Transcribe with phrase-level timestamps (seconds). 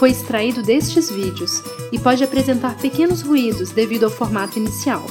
[0.00, 1.60] foi extraído destes vídeos
[1.92, 5.04] e pode apresentar pequenos ruídos devido ao formato inicial.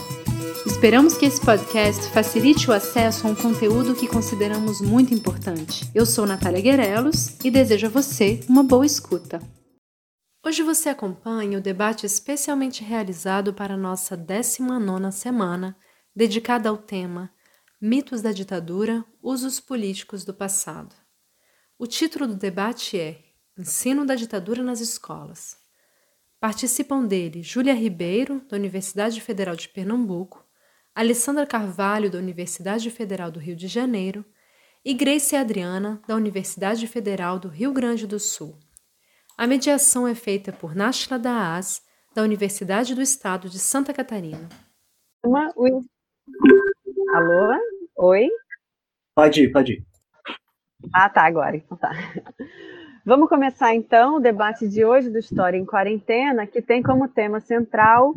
[0.65, 5.87] Esperamos que esse podcast facilite o acesso a um conteúdo que consideramos muito importante.
[5.93, 9.39] Eu sou Natália Guerelos e desejo a você uma boa escuta.
[10.43, 15.77] Hoje você acompanha o debate especialmente realizado para a nossa 19 semana,
[16.15, 17.31] dedicada ao tema
[17.79, 20.95] Mitos da Ditadura, Usos Políticos do Passado.
[21.77, 23.28] O título do debate é
[23.59, 25.57] Ensino da ditadura nas escolas.
[26.39, 30.47] Participam dele Júlia Ribeiro, da Universidade Federal de Pernambuco,
[30.95, 34.23] Alessandra Carvalho, da Universidade Federal do Rio de Janeiro,
[34.85, 38.57] e Grace Adriana, da Universidade Federal do Rio Grande do Sul.
[39.37, 41.85] A mediação é feita por Náshila Daas,
[42.15, 44.47] da Universidade do Estado de Santa Catarina.
[45.21, 45.53] Uma,
[47.13, 47.59] Alô?
[47.97, 48.29] Oi?
[49.13, 49.85] Pode ir, pode ir.
[50.95, 51.91] Ah, tá, agora, então tá.
[53.09, 57.39] Vamos começar então o debate de hoje do História em Quarentena, que tem como tema
[57.39, 58.13] central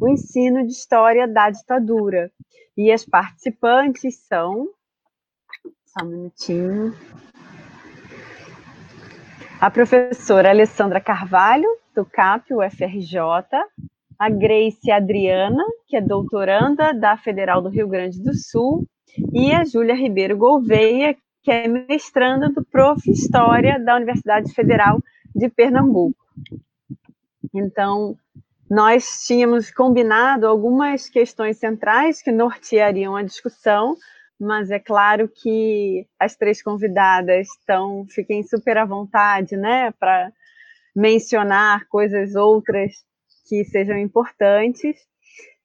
[0.00, 2.30] o ensino de história da ditadura.
[2.76, 4.68] E as participantes são.
[5.84, 6.94] Só um minutinho.
[9.60, 13.18] A professora Alessandra Carvalho, do CAP, UFRJ,
[14.16, 18.86] a Grace Adriana, que é doutoranda da Federal do Rio Grande do Sul,
[19.32, 21.16] e a Júlia Ribeiro Gouveia,
[21.46, 23.08] que é mestranda do Prof.
[23.08, 25.00] História da Universidade Federal
[25.32, 26.18] de Pernambuco.
[27.54, 28.16] Então,
[28.68, 33.96] nós tínhamos combinado algumas questões centrais que norteariam a discussão,
[34.40, 40.32] mas é claro que as três convidadas estão, fiquem super à vontade, né, para
[40.96, 42.92] mencionar coisas outras
[43.48, 44.96] que sejam importantes.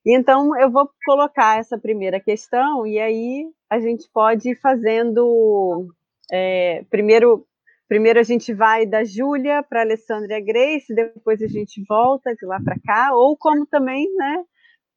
[0.05, 5.87] Então, eu vou colocar essa primeira questão e aí a gente pode ir fazendo.
[6.31, 7.45] É, primeiro,
[7.87, 12.45] primeiro a gente vai da Júlia para a Alessandra Grace, depois a gente volta de
[12.45, 14.43] lá para cá, ou como também, né,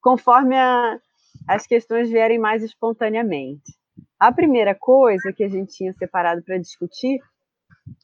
[0.01, 0.99] conforme a,
[1.47, 3.75] as questões vierem mais espontaneamente.
[4.19, 7.21] A primeira coisa que a gente tinha separado para discutir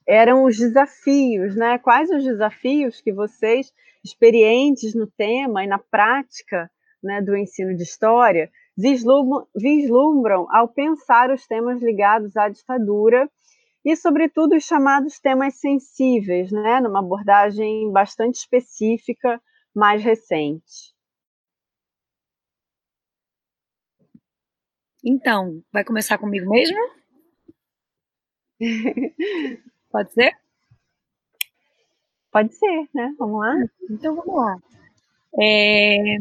[0.07, 1.79] eram os desafios, né?
[1.79, 3.73] Quais os desafios que vocês,
[4.05, 6.71] experientes no tema e na prática,
[7.03, 13.31] né, do ensino de história vislumbram, vislumbram ao pensar os temas ligados à ditadura
[13.85, 19.41] e, sobretudo, os chamados temas sensíveis, né, numa abordagem bastante específica,
[19.75, 20.95] mais recente.
[25.05, 26.79] Então, vai começar comigo mesmo?
[29.91, 30.33] Pode ser?
[32.31, 33.15] Pode ser, né?
[33.19, 33.55] Vamos lá?
[33.91, 34.57] Então, vamos lá.
[35.41, 36.19] É,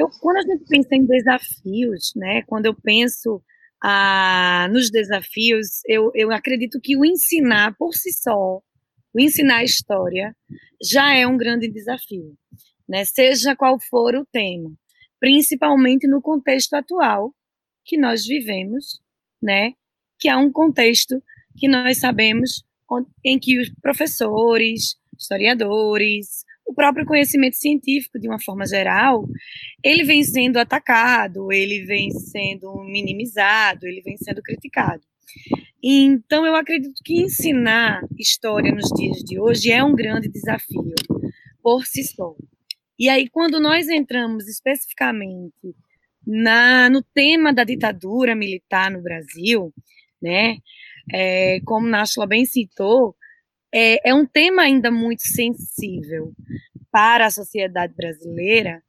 [0.00, 3.42] eu, quando a gente pensa em desafios, né, quando eu penso
[3.82, 8.62] ah, nos desafios, eu, eu acredito que o ensinar por si só,
[9.12, 10.34] o ensinar a história,
[10.82, 12.34] já é um grande desafio,
[12.88, 14.72] né, seja qual for o tema,
[15.18, 17.34] principalmente no contexto atual
[17.84, 19.00] que nós vivemos,
[19.42, 19.72] né,
[20.18, 21.22] que é um contexto
[21.58, 22.64] que nós sabemos
[23.24, 29.28] em que os professores, historiadores, o próprio conhecimento científico, de uma forma geral,
[29.82, 35.02] ele vem sendo atacado, ele vem sendo minimizado, ele vem sendo criticado.
[35.82, 40.94] Então, eu acredito que ensinar história nos dias de hoje é um grande desafio,
[41.60, 42.36] por si só.
[42.96, 45.74] E aí, quando nós entramos especificamente
[46.24, 49.74] na, no tema da ditadura militar no Brasil,
[50.22, 50.58] né,
[51.12, 53.16] é, como Náshila bem citou,
[53.72, 56.32] é, é um tema ainda muito sensível
[56.90, 58.82] para a sociedade brasileira,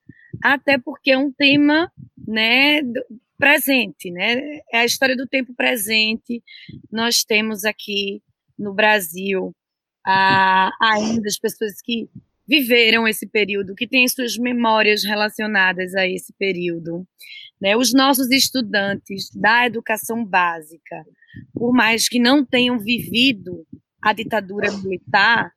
[0.43, 1.91] até porque é um tema
[2.27, 2.81] né,
[3.37, 4.59] presente, né?
[4.71, 6.43] É a história do tempo presente.
[6.91, 8.21] Nós temos aqui
[8.57, 9.53] no Brasil
[10.03, 12.09] ainda as pessoas que
[12.47, 17.07] viveram esse período, que têm suas memórias relacionadas a esse período.
[17.61, 17.77] Né?
[17.77, 21.05] Os nossos estudantes da educação básica,
[21.53, 23.65] por mais que não tenham vivido
[24.01, 25.51] a ditadura militar,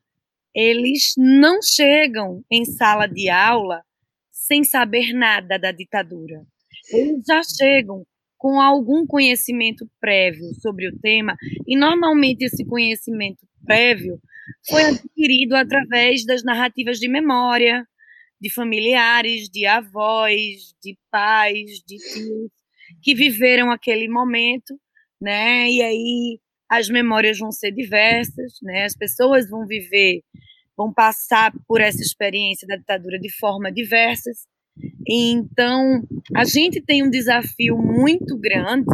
[0.54, 3.82] eles não chegam em sala de aula
[4.30, 6.44] sem saber nada da ditadura.
[6.92, 8.04] Eles já chegam
[8.36, 11.34] com algum conhecimento prévio sobre o tema,
[11.66, 14.20] e normalmente esse conhecimento prévio
[14.68, 17.86] foi adquirido através das narrativas de memória,
[18.38, 22.50] de familiares, de avós, de pais, de tios
[23.02, 24.78] que viveram aquele momento,
[25.20, 25.70] né?
[25.70, 26.40] E aí
[26.78, 28.84] as memórias vão ser diversas, né?
[28.84, 30.22] As pessoas vão viver,
[30.76, 34.46] vão passar por essa experiência da ditadura de forma diversas.
[35.08, 36.02] Então,
[36.34, 38.86] a gente tem um desafio muito grande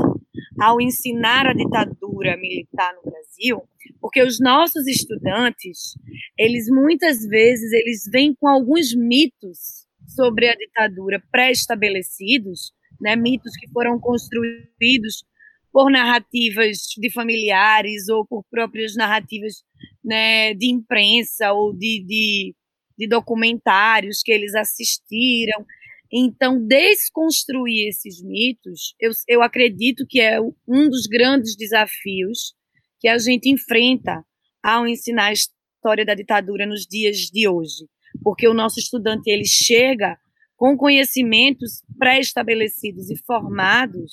[0.60, 3.62] ao ensinar a ditadura militar no Brasil,
[4.00, 5.94] porque os nossos estudantes,
[6.38, 13.70] eles muitas vezes eles vêm com alguns mitos sobre a ditadura pré-estabelecidos, né, mitos que
[13.70, 15.24] foram construídos
[15.72, 19.62] por narrativas de familiares ou por próprias narrativas
[20.04, 22.54] né, de imprensa ou de, de,
[22.98, 25.64] de documentários que eles assistiram.
[26.12, 32.54] Então, desconstruir esses mitos, eu, eu acredito que é um dos grandes desafios
[32.98, 34.24] que a gente enfrenta
[34.62, 37.86] ao ensinar a história da ditadura nos dias de hoje.
[38.24, 40.18] Porque o nosso estudante ele chega
[40.60, 44.12] com conhecimentos pré-estabelecidos e formados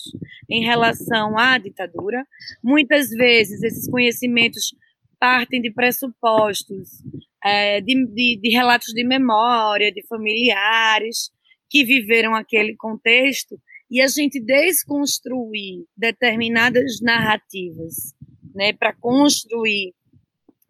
[0.49, 2.25] em relação à ditadura.
[2.63, 4.73] Muitas vezes, esses conhecimentos
[5.19, 7.03] partem de pressupostos,
[7.43, 11.31] é, de, de, de relatos de memória, de familiares
[11.69, 13.59] que viveram aquele contexto,
[13.91, 18.15] e a gente desconstruir determinadas narrativas,
[18.55, 19.93] né, para construir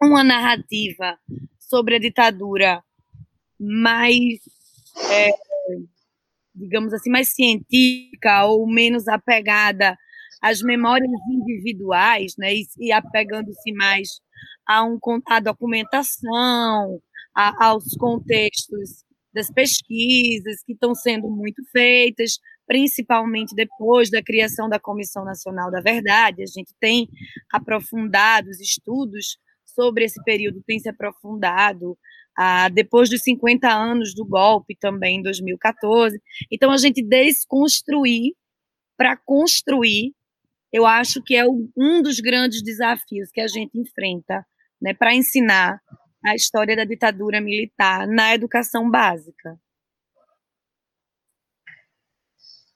[0.02, 1.20] uma narrativa
[1.60, 2.84] sobre a ditadura
[3.60, 4.40] mais
[5.12, 5.47] é,
[6.58, 9.96] digamos assim, mais científica ou menos apegada
[10.42, 14.08] às memórias individuais, né, e, e apegando-se mais
[14.68, 17.00] a, um, a documentação,
[17.36, 24.80] a, aos contextos das pesquisas que estão sendo muito feitas, principalmente depois da criação da
[24.80, 26.44] Comissão Nacional da Verdade.
[26.44, 27.08] A gente tem
[27.52, 31.98] aprofundado os estudos sobre esse período, tem se aprofundado
[32.38, 36.22] ah, depois dos 50 anos do golpe também, em 2014.
[36.52, 38.34] Então, a gente desconstruir
[38.96, 40.14] para construir,
[40.72, 44.46] eu acho que é um dos grandes desafios que a gente enfrenta
[44.82, 45.80] né, para ensinar
[46.24, 49.58] a história da ditadura militar na educação básica.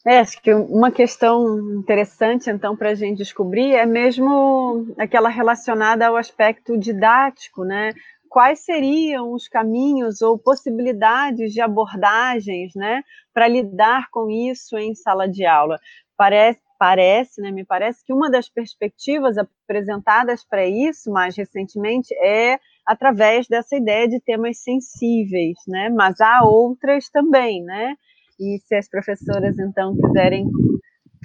[0.05, 6.07] É, acho que uma questão interessante, então, para a gente descobrir é mesmo aquela relacionada
[6.07, 7.93] ao aspecto didático, né?
[8.31, 15.27] Quais seriam os caminhos ou possibilidades de abordagens, né, para lidar com isso em sala
[15.27, 15.77] de aula.
[16.17, 22.57] Parece, parece, né, me parece que uma das perspectivas apresentadas para isso mais recentemente é
[22.87, 27.95] através dessa ideia de temas sensíveis, né, mas há outras também, né,
[28.39, 30.49] e se as professoras então quiserem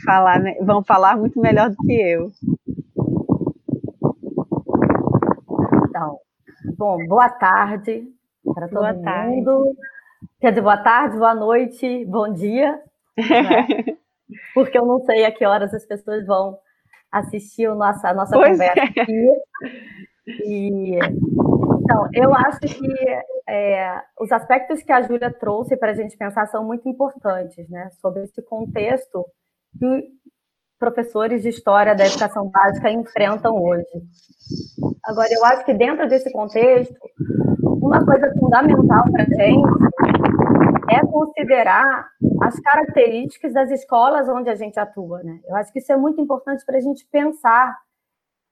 [0.05, 2.33] falar, vão falar muito melhor do que eu.
[5.89, 6.19] Então,
[6.75, 8.09] Bom, boa tarde
[8.55, 9.05] para todo boa mundo.
[9.05, 9.79] Tarde.
[10.41, 12.81] Quer dizer, boa tarde, boa noite, bom dia.
[13.17, 13.97] Né?
[14.55, 16.59] Porque eu não sei a que horas as pessoas vão
[17.13, 19.03] assistir a nossa, a nossa conversa é.
[19.03, 19.31] aqui.
[20.45, 22.89] E, então, eu acho que
[23.49, 27.91] é, os aspectos que a Júlia trouxe para a gente pensar são muito importantes, né?
[28.01, 29.25] Sobre esse contexto
[29.79, 30.11] que
[30.79, 33.87] professores de história da educação básica enfrentam hoje.
[35.05, 36.95] Agora, eu acho que dentro desse contexto,
[37.63, 39.69] uma coisa fundamental para a gente
[40.91, 42.09] é considerar
[42.43, 45.23] as características das escolas onde a gente atua.
[45.23, 45.41] Né?
[45.49, 47.77] Eu acho que isso é muito importante para a gente pensar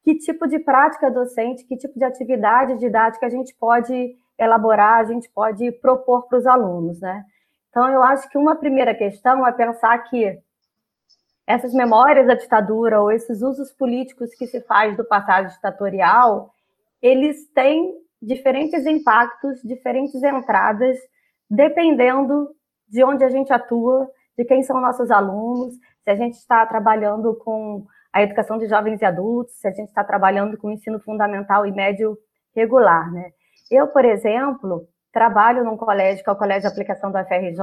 [0.03, 5.05] que tipo de prática docente, que tipo de atividade didática a gente pode elaborar, a
[5.05, 7.01] gente pode propor para os alunos.
[7.01, 7.25] Né?
[7.71, 10.39] Então, eu acho que uma primeira questão é pensar que
[11.47, 16.51] essas memórias da ditadura ou esses usos políticos que se faz do passado ditatorial,
[17.03, 20.97] eles têm diferentes impactos, diferentes entradas,
[21.51, 22.49] dependendo
[22.89, 27.35] de onde a gente atua, de quem são nossos alunos, se a gente está trabalhando
[27.37, 31.67] com a educação de jovens e adultos, se a gente está trabalhando com ensino fundamental
[31.67, 32.17] e médio
[32.55, 33.31] regular, né?
[33.71, 37.59] Eu, por exemplo, trabalho num colégio que é o Colégio de Aplicação da FRJ,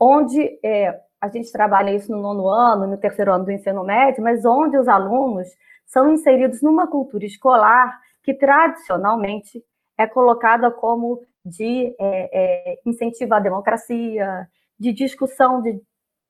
[0.00, 4.24] onde é, a gente trabalha isso no nono ano, no terceiro ano do ensino médio,
[4.24, 5.46] mas onde os alunos
[5.86, 9.64] são inseridos numa cultura escolar que tradicionalmente
[9.96, 15.80] é colocada como de é, é, incentivo à democracia, de discussão de,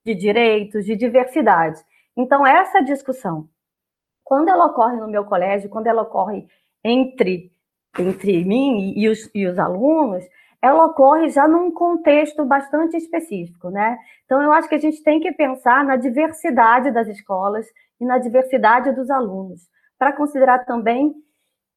[0.05, 1.83] de direitos, de diversidade.
[2.15, 3.49] Então, essa discussão,
[4.23, 6.47] quando ela ocorre no meu colégio, quando ela ocorre
[6.85, 7.51] entre,
[7.99, 10.23] entre mim e os, e os alunos,
[10.63, 13.99] ela ocorre já num contexto bastante específico, né?
[14.25, 17.67] Então, eu acho que a gente tem que pensar na diversidade das escolas
[18.01, 21.13] e na diversidade dos alunos, para considerar também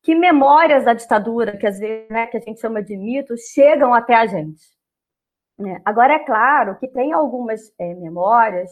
[0.03, 3.91] que memórias da ditadura, que às vezes né, que a gente chama de mitos, chegam
[3.91, 4.61] até a gente.
[5.57, 5.81] Né?
[5.83, 8.69] Agora, é claro que tem algumas é, memórias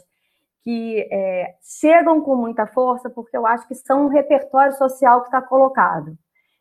[0.63, 5.27] que é, chegam com muita força, porque eu acho que são um repertório social que
[5.27, 6.15] está colocado.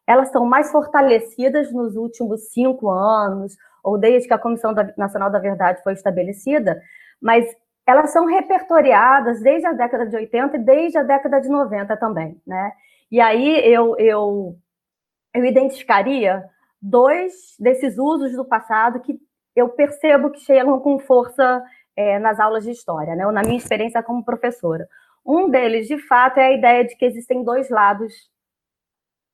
[0.06, 5.38] Elas estão mais fortalecidas nos últimos cinco anos, ou desde que a Comissão Nacional da
[5.38, 6.80] Verdade foi estabelecida,
[7.21, 7.47] mas
[7.87, 12.40] elas são repertoriadas desde a década de 80 e desde a década de 90 também,
[12.47, 12.73] né?
[13.11, 14.56] E aí eu, eu,
[15.35, 16.44] eu identificaria
[16.80, 19.18] dois desses usos do passado que
[19.54, 21.62] eu percebo que chegam com força
[21.97, 23.26] é, nas aulas de história, né?
[23.26, 24.88] ou na minha experiência como professora.
[25.25, 28.12] Um deles, de fato, é a ideia de que existem dois lados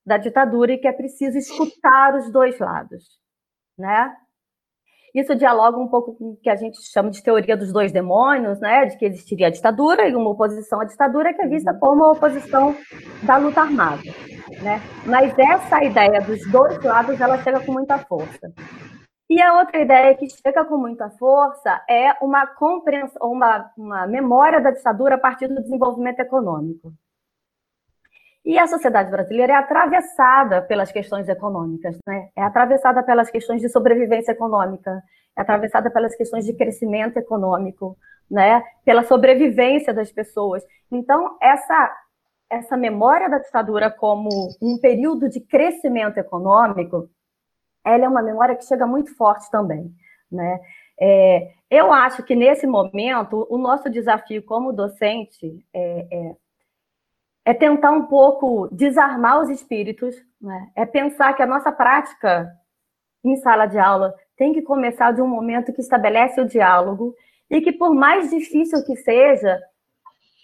[0.08, 3.04] da ditadura e que é preciso escutar os dois lados,
[3.78, 4.10] né?
[5.14, 8.58] Isso dialoga um pouco com o que a gente chama de teoria dos dois demônios,
[8.60, 8.86] né?
[8.86, 12.12] De que existiria a ditadura e uma oposição à ditadura que é vista como a
[12.12, 12.74] oposição
[13.22, 14.02] da luta armada,
[14.62, 14.80] né?
[15.04, 18.52] Mas essa ideia dos dois lados, ela chega com muita força.
[19.30, 24.58] E a outra ideia que chega com muita força é uma compreensão, uma, uma memória
[24.58, 26.92] da ditadura a partir do desenvolvimento econômico.
[28.48, 32.30] E a sociedade brasileira é atravessada pelas questões econômicas, né?
[32.34, 35.02] É atravessada pelas questões de sobrevivência econômica,
[35.36, 37.94] é atravessada pelas questões de crescimento econômico,
[38.30, 38.64] né?
[38.86, 40.64] Pela sobrevivência das pessoas.
[40.90, 41.94] Então, essa
[42.50, 44.30] essa memória da ditadura como
[44.62, 47.06] um período de crescimento econômico,
[47.84, 49.92] ela é uma memória que chega muito forte também,
[50.32, 50.58] né?
[50.98, 56.36] É, eu acho que nesse momento o nosso desafio como docente é, é
[57.48, 60.68] é tentar um pouco desarmar os espíritos, né?
[60.76, 62.46] é pensar que a nossa prática
[63.24, 67.14] em sala de aula tem que começar de um momento que estabelece o diálogo
[67.48, 69.58] e que, por mais difícil que seja,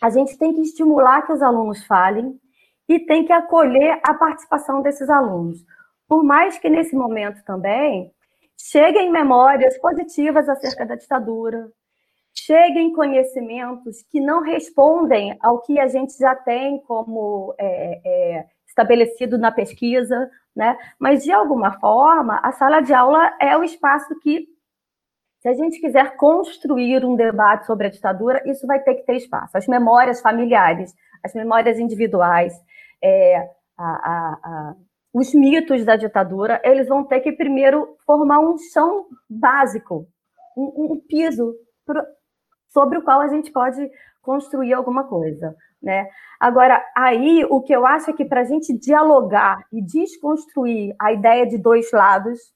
[0.03, 2.41] a gente tem que estimular que os alunos falem
[2.89, 5.63] e tem que acolher a participação desses alunos.
[6.09, 8.11] Por mais que nesse momento também
[8.57, 11.71] cheguem memórias positivas acerca da ditadura,
[12.35, 19.39] cheguem conhecimentos que não respondem ao que a gente já tem como é, é, estabelecido
[19.39, 20.77] na pesquisa, né?
[20.99, 24.47] Mas de alguma forma, a sala de aula é o espaço que,
[25.41, 29.17] se a gente quiser construir um debate sobre a ditadura, isso vai ter que ter
[29.17, 29.57] espaço.
[29.57, 32.53] As memórias familiares, as memórias individuais,
[33.03, 33.37] é,
[33.79, 34.75] a, a, a,
[35.13, 40.07] os mitos da ditadura, eles vão ter que primeiro formar um chão básico,
[40.57, 41.55] um, um piso
[42.75, 43.89] sobre o qual a gente pode
[44.21, 45.55] construir alguma coisa.
[45.81, 46.09] Né?
[46.41, 51.13] Agora, aí o que eu acho é que para a gente dialogar e desconstruir a
[51.13, 52.53] ideia de dois lados,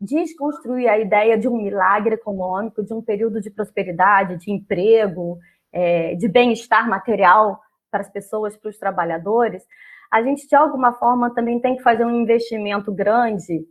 [0.00, 5.38] desconstruir a ideia de um milagre econômico, de um período de prosperidade, de emprego,
[5.72, 9.62] é, de bem-estar material para as pessoas, para os trabalhadores,
[10.10, 13.64] a gente de alguma forma também tem que fazer um investimento grande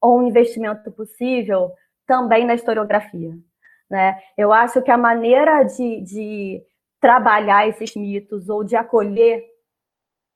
[0.00, 1.72] ou um investimento possível
[2.06, 3.32] também na historiografia.
[3.90, 4.18] Né?
[4.36, 6.62] Eu acho que a maneira de, de
[7.00, 9.44] trabalhar esses mitos ou de acolher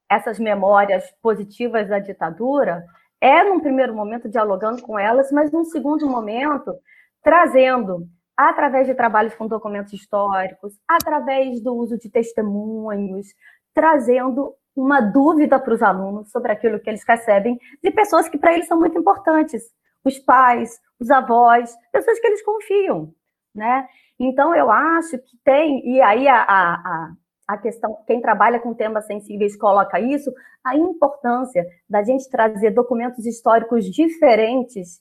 [0.09, 2.85] essas memórias positivas da ditadura
[3.21, 6.75] é, num primeiro momento, dialogando com elas, mas num segundo momento,
[7.23, 13.27] trazendo, através de trabalhos com documentos históricos, através do uso de testemunhos,
[13.75, 18.55] trazendo uma dúvida para os alunos sobre aquilo que eles recebem de pessoas que para
[18.55, 19.63] eles são muito importantes,
[20.03, 23.13] os pais, os avós, pessoas que eles confiam
[23.55, 23.89] né?
[24.19, 27.13] Então, eu acho que tem, e aí a, a,
[27.49, 30.33] a questão, quem trabalha com temas sensíveis coloca isso,
[30.65, 35.01] a importância da gente trazer documentos históricos diferentes,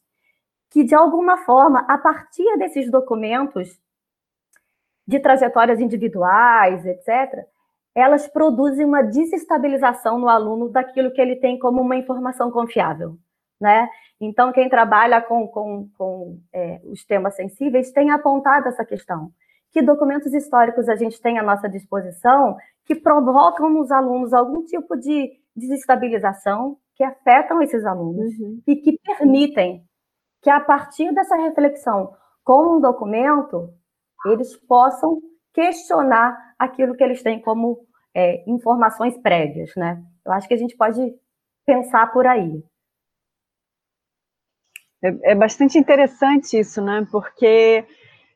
[0.69, 3.79] que de alguma forma, a partir desses documentos
[5.07, 7.45] de trajetórias individuais, etc.,
[7.95, 13.17] elas produzem uma desestabilização no aluno daquilo que ele tem como uma informação confiável
[13.59, 13.89] né?
[14.19, 19.31] Então, quem trabalha com, com, com é, os temas sensíveis tem apontado essa questão.
[19.71, 24.97] Que documentos históricos a gente tem à nossa disposição que provocam nos alunos algum tipo
[24.97, 28.61] de desestabilização que afetam esses alunos uhum.
[28.67, 29.83] e que permitem
[30.41, 32.13] que, a partir dessa reflexão
[32.43, 33.73] com um documento,
[34.25, 35.21] eles possam
[35.53, 37.79] questionar aquilo que eles têm como
[38.13, 40.01] é, informações prévias, né?
[40.25, 40.99] Eu acho que a gente pode
[41.65, 42.63] pensar por aí.
[45.03, 47.07] É, é bastante interessante isso, né?
[47.11, 47.85] Porque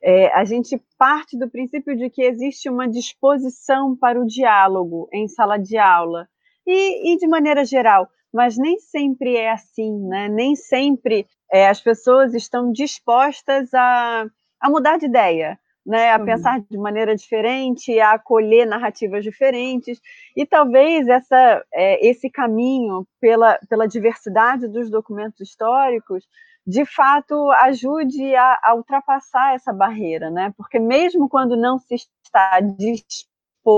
[0.02, 5.28] é, a gente parte do princípio de que existe uma disposição para o diálogo em
[5.28, 6.28] sala de aula
[6.66, 10.28] e, e de maneira geral, mas nem sempre é assim, né?
[10.30, 14.26] Nem sempre é, as pessoas estão dispostas a,
[14.60, 16.26] a mudar de ideia, né, a uhum.
[16.26, 20.00] pensar de maneira diferente, a acolher narrativas diferentes,
[20.36, 26.26] e talvez essa, é, esse caminho pela, pela diversidade dos documentos históricos,
[26.66, 30.54] de fato, ajude a, a ultrapassar essa barreira, né?
[30.58, 33.74] porque mesmo quando não se está disposto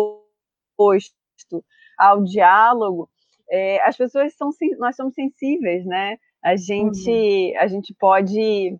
[1.98, 3.10] ao diálogo,
[3.50, 6.18] é, as pessoas são, nós somos sensíveis, né?
[6.44, 7.60] A gente, uhum.
[7.60, 8.77] a gente pode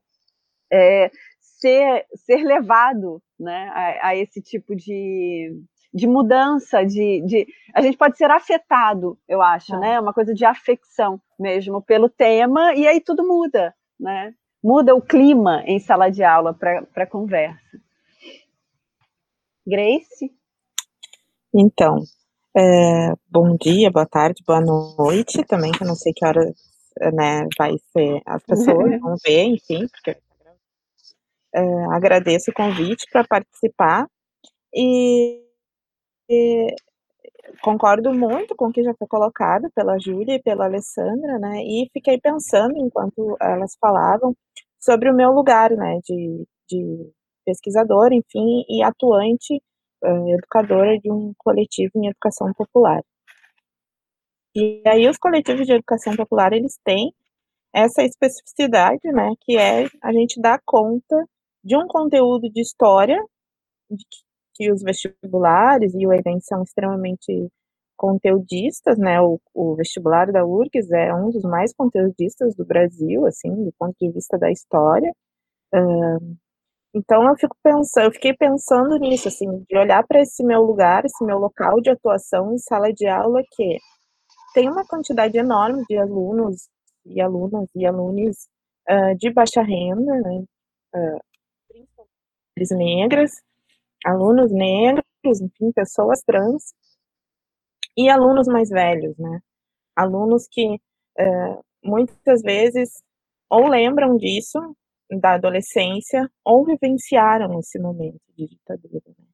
[0.72, 5.62] é, ser, ser levado né, a, a esse tipo de,
[5.94, 9.80] de mudança, de, de, a gente pode ser afetado, eu acho, ah.
[9.80, 10.00] né?
[10.00, 14.34] Uma coisa de afecção mesmo pelo tema, e aí tudo muda, né?
[14.64, 17.60] Muda o clima em sala de aula para conversa.
[19.66, 20.32] Grace?
[21.54, 22.04] Então,
[22.56, 26.54] é, bom dia, boa tarde, boa noite também, que eu não sei que hora
[27.14, 30.18] né, vai ser, as pessoas vão ver, enfim, porque
[31.54, 34.08] é, agradeço o convite para participar
[34.74, 35.42] e,
[36.30, 36.76] e,
[37.62, 41.64] concordo muito com o que já foi colocado pela Júlia e pela Alessandra, né?
[41.64, 44.36] E fiquei pensando enquanto elas falavam
[44.80, 46.00] sobre o meu lugar, né?
[46.06, 47.12] De, de
[47.46, 49.62] pesquisador, enfim, e atuante
[50.04, 53.02] uh, educadora de um coletivo em educação popular.
[54.56, 57.14] E aí os coletivos de educação popular eles têm
[57.74, 59.32] essa especificidade, né?
[59.42, 61.16] Que é a gente dar conta
[61.64, 63.22] de um conteúdo de história,
[64.56, 67.50] que os vestibulares e o Enem são extremamente
[67.98, 69.22] conteudistas, né?
[69.22, 73.96] O, o, vestibular da URGS é um dos mais conteudistas do Brasil, assim, do ponto
[74.00, 75.12] de vista da história.
[75.74, 76.36] Uh,
[76.94, 81.06] então eu fico pensando, eu fiquei pensando nisso, assim, de olhar para esse meu lugar,
[81.06, 83.78] esse meu local de atuação em sala de aula que
[84.54, 86.70] tem uma quantidade enorme de alunos
[87.06, 88.48] e alunas e alunos
[88.90, 90.44] uh, de baixa renda, né?
[90.96, 91.20] Uh,
[92.78, 93.32] negras,
[94.06, 95.04] alunos negros,
[95.42, 96.74] enfim, pessoas trans,
[97.98, 99.40] e alunos mais velhos, né?
[99.96, 102.90] Alunos que uh, muitas vezes
[103.50, 104.60] ou lembram disso,
[105.22, 109.04] da adolescência, ou vivenciaram esse momento de ditadura.
[109.08, 109.26] Né?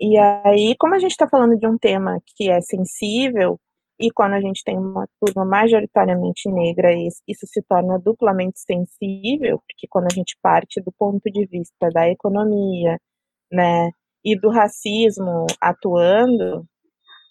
[0.00, 3.58] E aí, como a gente está falando de um tema que é sensível,
[4.00, 9.88] e quando a gente tem uma turma majoritariamente negra, isso se torna duplamente sensível, porque
[9.88, 12.98] quando a gente parte do ponto de vista da economia,
[13.52, 13.90] né,
[14.24, 16.64] e do racismo atuando,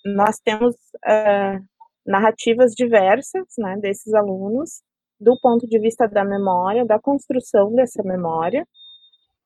[0.06, 1.64] nós temos uh,
[2.06, 4.82] narrativas diversas, né, desses alunos,
[5.20, 8.66] do ponto de vista da memória, da construção dessa memória,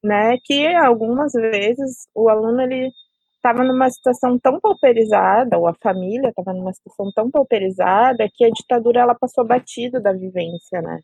[0.03, 2.91] né, que algumas vezes o aluno ele
[3.36, 8.49] estava numa situação tão pauperizada, ou a família estava numa situação tão pauperizada, que a
[8.49, 10.99] ditadura ela passou batido da vivência, né?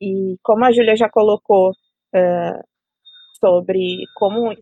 [0.00, 2.64] E como a Júlia já colocou uh,
[3.40, 4.52] sobre como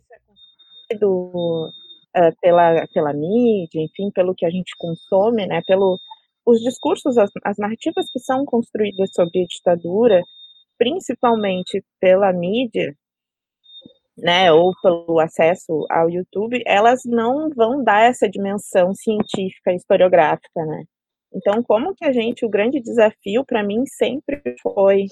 [0.88, 1.70] construído
[2.16, 5.60] uh, pela, pela mídia, enfim, pelo que a gente consome, né?
[5.66, 5.98] Pelo
[6.46, 10.22] os discursos, as, as narrativas que são construídas sobre a ditadura,
[10.78, 12.94] principalmente pela mídia,
[14.16, 20.84] né, ou pelo acesso ao YouTube, elas não vão dar essa dimensão científica, historiográfica, né?
[21.34, 25.04] Então, como que a gente, o grande desafio para mim sempre foi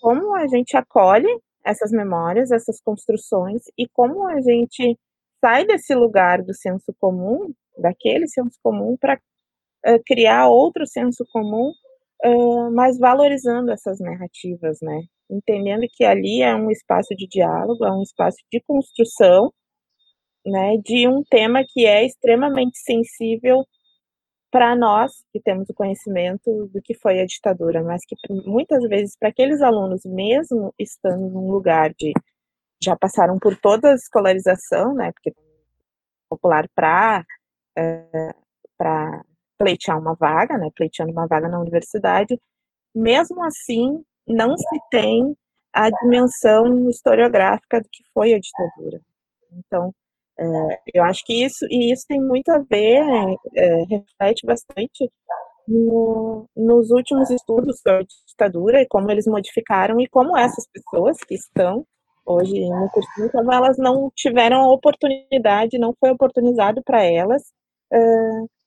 [0.00, 1.28] como a gente acolhe
[1.66, 4.96] essas memórias, essas construções e como a gente
[5.44, 9.14] sai desse lugar do senso comum, daquele senso comum, para
[9.86, 11.72] uh, criar outro senso comum,
[12.24, 15.02] uh, mas valorizando essas narrativas, né?
[15.30, 19.52] entendendo que ali é um espaço de diálogo, é um espaço de construção,
[20.44, 23.64] né, de um tema que é extremamente sensível
[24.50, 29.16] para nós que temos o conhecimento do que foi a ditadura, mas que muitas vezes
[29.18, 32.12] para aqueles alunos, mesmo estando num lugar de
[32.82, 35.34] já passaram por toda a escolarização, né, porque
[36.28, 37.24] popular para
[37.76, 38.34] é,
[38.78, 39.24] para
[39.58, 42.38] pleitear uma vaga, né, pleiteando uma vaga na universidade,
[42.94, 45.36] mesmo assim não se tem
[45.72, 49.00] a dimensão historiográfica do que foi a ditadura.
[49.52, 49.94] Então,
[50.38, 53.02] é, eu acho que isso, e isso tem muito a ver,
[53.54, 55.10] é, reflete bastante
[55.66, 61.34] no, nos últimos estudos sobre ditadura e como eles modificaram e como essas pessoas que
[61.34, 61.86] estão
[62.24, 67.42] hoje no cursinho, como elas não tiveram a oportunidade, não foi oportunizado para elas
[67.92, 67.98] é,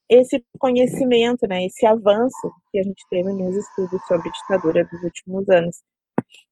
[0.10, 5.48] esse conhecimento, né, esse avanço que a gente teve nos estudos sobre ditadura dos últimos
[5.50, 5.78] anos.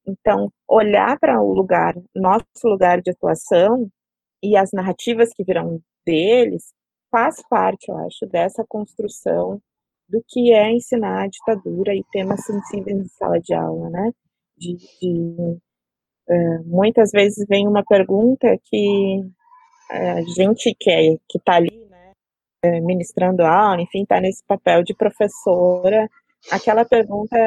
[0.05, 3.89] Então, olhar para o lugar, nosso lugar de atuação
[4.43, 6.73] e as narrativas que virão deles,
[7.11, 9.61] faz parte, eu acho, dessa construção
[10.09, 14.11] do que é ensinar a ditadura e temas sensíveis em sala de aula, né?
[14.57, 15.57] De, de
[16.29, 19.23] Uh, muitas vezes vem uma pergunta que
[19.89, 22.11] a gente que é, está ali, né,
[22.63, 26.09] é, ministrando aula, enfim, está nesse papel de professora,
[26.51, 27.37] aquela pergunta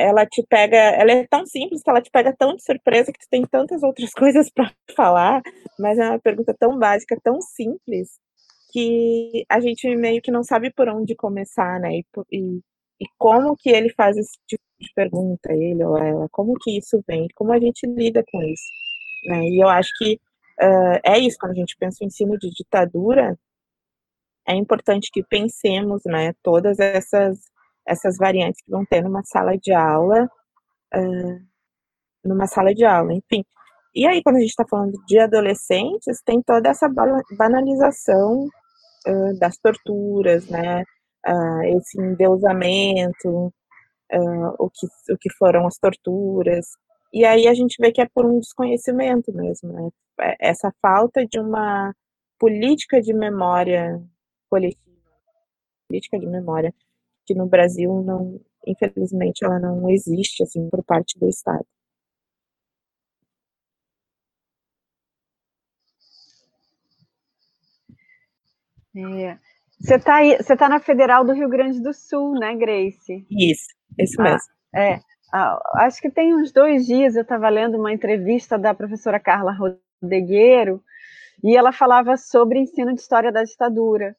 [0.00, 3.18] ela te pega, ela é tão simples que ela te pega tão de surpresa que
[3.18, 5.42] tu tem tantas outras coisas para falar,
[5.78, 8.18] mas é uma pergunta tão básica, tão simples,
[8.72, 11.98] que a gente meio que não sabe por onde começar, né?
[11.98, 12.60] E, e,
[13.00, 17.02] e como que ele faz esse tipo de pergunta, ele ou ela, como que isso
[17.06, 18.62] vem, como a gente lida com isso,
[19.26, 19.42] né?
[19.44, 20.14] E eu acho que
[20.62, 23.38] uh, é isso, quando a gente pensa em ensino de ditadura,
[24.48, 27.38] é importante que pensemos, né, todas essas
[27.90, 30.28] essas variantes que vão ter numa sala de aula,
[30.94, 31.40] uh,
[32.24, 33.44] numa sala de aula, enfim.
[33.94, 36.88] E aí, quando a gente está falando de adolescentes, tem toda essa
[37.36, 38.46] banalização
[39.06, 40.84] uh, das torturas, né?
[41.26, 43.52] Uh, esse endeusamento,
[44.58, 46.66] o, que, o que foram as torturas.
[47.12, 49.88] E aí a gente vê que é por um desconhecimento mesmo, né?
[50.20, 51.94] É, essa falta de uma
[52.38, 54.00] política de memória
[54.48, 54.80] coletiva,
[55.88, 56.72] política de memória
[57.30, 61.64] que no Brasil não, infelizmente, ela não existe assim por parte do Estado.
[68.96, 69.38] É.
[69.78, 73.24] Você está você tá na Federal do Rio Grande do Sul, né, Grace?
[73.30, 74.48] Isso, isso ah, mesmo.
[74.74, 75.00] Ah, é.
[75.32, 79.52] Ah, acho que tem uns dois dias eu estava lendo uma entrevista da professora Carla
[80.02, 80.82] Rodegueiro
[81.44, 84.16] e ela falava sobre ensino de história da ditadura.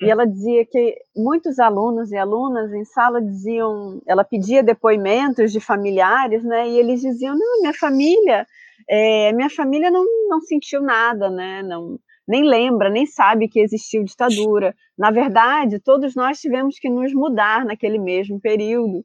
[0.00, 5.60] E ela dizia que muitos alunos e alunas em sala diziam, ela pedia depoimentos de
[5.60, 6.68] familiares, né?
[6.68, 8.46] E eles diziam, não, minha família,
[8.88, 11.62] é, minha família não, não sentiu nada, né?
[11.62, 14.74] Não, nem lembra, nem sabe que existiu ditadura.
[14.98, 19.04] Na verdade, todos nós tivemos que nos mudar naquele mesmo período.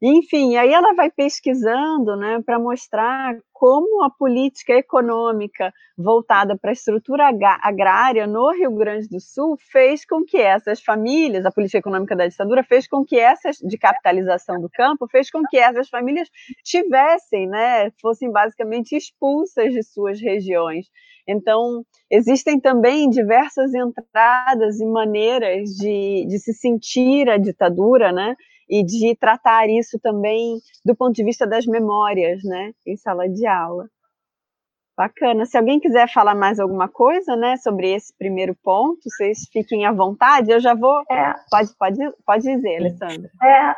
[0.00, 6.72] Enfim, aí ela vai pesquisando né, para mostrar como a política econômica voltada para a
[6.72, 7.28] estrutura
[7.60, 12.28] agrária no Rio Grande do Sul fez com que essas famílias, a política econômica da
[12.28, 16.28] ditadura fez com que essas, de capitalização do campo, fez com que essas famílias
[16.62, 20.86] tivessem, né, fossem basicamente expulsas de suas regiões.
[21.26, 28.36] Então, existem também diversas entradas e maneiras de, de se sentir a ditadura, né?
[28.68, 33.46] E de tratar isso também do ponto de vista das memórias, né, em sala de
[33.46, 33.88] aula.
[34.96, 35.46] Bacana.
[35.46, 39.92] Se alguém quiser falar mais alguma coisa, né, sobre esse primeiro ponto, vocês fiquem à
[39.92, 40.50] vontade.
[40.50, 41.04] Eu já vou.
[41.08, 41.34] É.
[41.48, 43.30] Pode, pode, pode dizer, Alessandra.
[43.40, 43.74] É.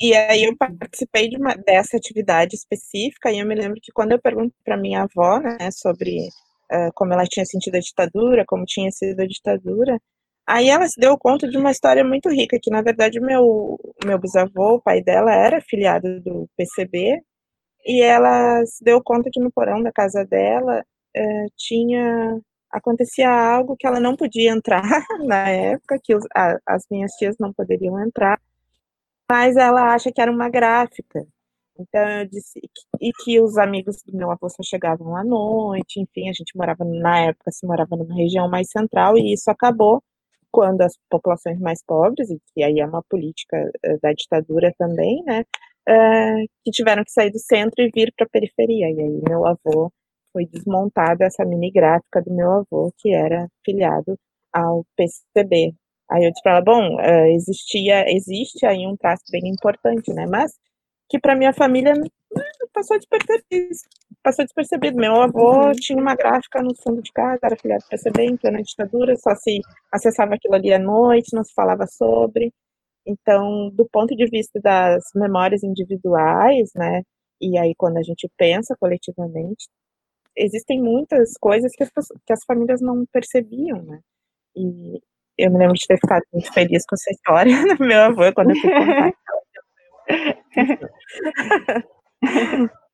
[0.00, 4.10] E aí eu participei de uma, dessa atividade específica e eu me lembro que quando
[4.12, 6.18] eu pergunto para minha avó, né, sobre
[6.70, 9.98] uh, como ela tinha sentido a ditadura, como tinha sido a ditadura,
[10.46, 14.18] Aí ela se deu conta de uma história muito rica, que na verdade meu, meu
[14.18, 17.20] bisavô, o pai dela, era filiado do PCB,
[17.86, 23.76] e ela se deu conta que no porão da casa dela é, tinha acontecia algo
[23.76, 24.82] que ela não podia entrar
[25.26, 28.40] na época, que os, a, as minhas tias não poderiam entrar,
[29.30, 31.26] mas ela acha que era uma gráfica.
[31.78, 32.60] Então eu disse
[33.00, 36.84] e que os amigos do meu avô só chegavam à noite, enfim, a gente morava
[36.84, 40.02] na época se morava numa região mais central e isso acabou
[40.56, 45.22] quando as populações mais pobres, e que aí é uma política uh, da ditadura também,
[45.26, 45.42] né,
[45.86, 48.90] uh, que tiveram que sair do centro e vir para a periferia.
[48.90, 49.92] E aí meu avô
[50.32, 54.18] foi desmontada essa mini gráfica do meu avô, que era filiado
[54.50, 55.74] ao PCB.
[56.10, 60.24] Aí eu disse para ela, bom, uh, existia, existe aí um traço bem importante, né,
[60.26, 60.52] mas
[61.10, 61.92] que para minha família
[62.72, 63.76] passou despercebido.
[64.26, 64.96] Passou despercebido.
[64.96, 68.60] Meu avô tinha uma gráfica no fundo de casa, era filiado do PCB, em plena
[68.60, 69.60] ditadura, só se
[69.92, 72.52] acessava aquilo ali à noite, não se falava sobre.
[73.06, 77.02] Então, do ponto de vista das memórias individuais, né,
[77.40, 79.68] e aí quando a gente pensa coletivamente,
[80.36, 81.90] existem muitas coisas que as,
[82.26, 84.00] que as famílias não percebiam, né,
[84.56, 85.00] e
[85.38, 88.50] eu me lembro de ter ficado muito feliz com essa história do meu avô, quando
[88.50, 89.12] eu fui contar.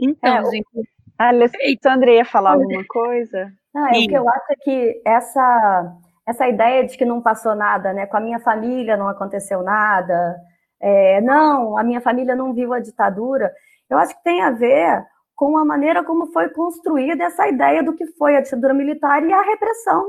[0.00, 0.88] Então, é, gente.
[1.18, 3.50] A Alessandra ia falar alguma coisa?
[3.74, 7.56] Ah, é, o que eu acho é que essa, essa ideia de que não passou
[7.56, 8.06] nada, né?
[8.06, 10.36] Com a minha família não aconteceu nada,
[10.80, 13.52] é, não, a minha família não viu a ditadura,
[13.90, 17.94] eu acho que tem a ver com a maneira como foi construída essa ideia do
[17.94, 20.04] que foi a ditadura militar e a repressão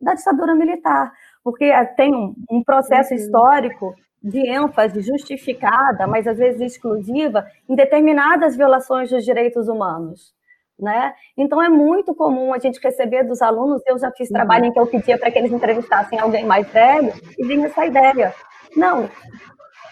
[0.00, 3.20] da ditadura militar, porque tem um, um processo uhum.
[3.20, 3.94] histórico
[4.26, 10.34] de ênfase justificada, mas às vezes exclusiva, em determinadas violações dos direitos humanos.
[10.78, 11.14] Né?
[11.38, 14.78] Então é muito comum a gente receber dos alunos, eu já fiz trabalho em que
[14.78, 18.34] eu pedia para que eles entrevistassem alguém mais velho e vinha essa ideia.
[18.76, 19.08] Não,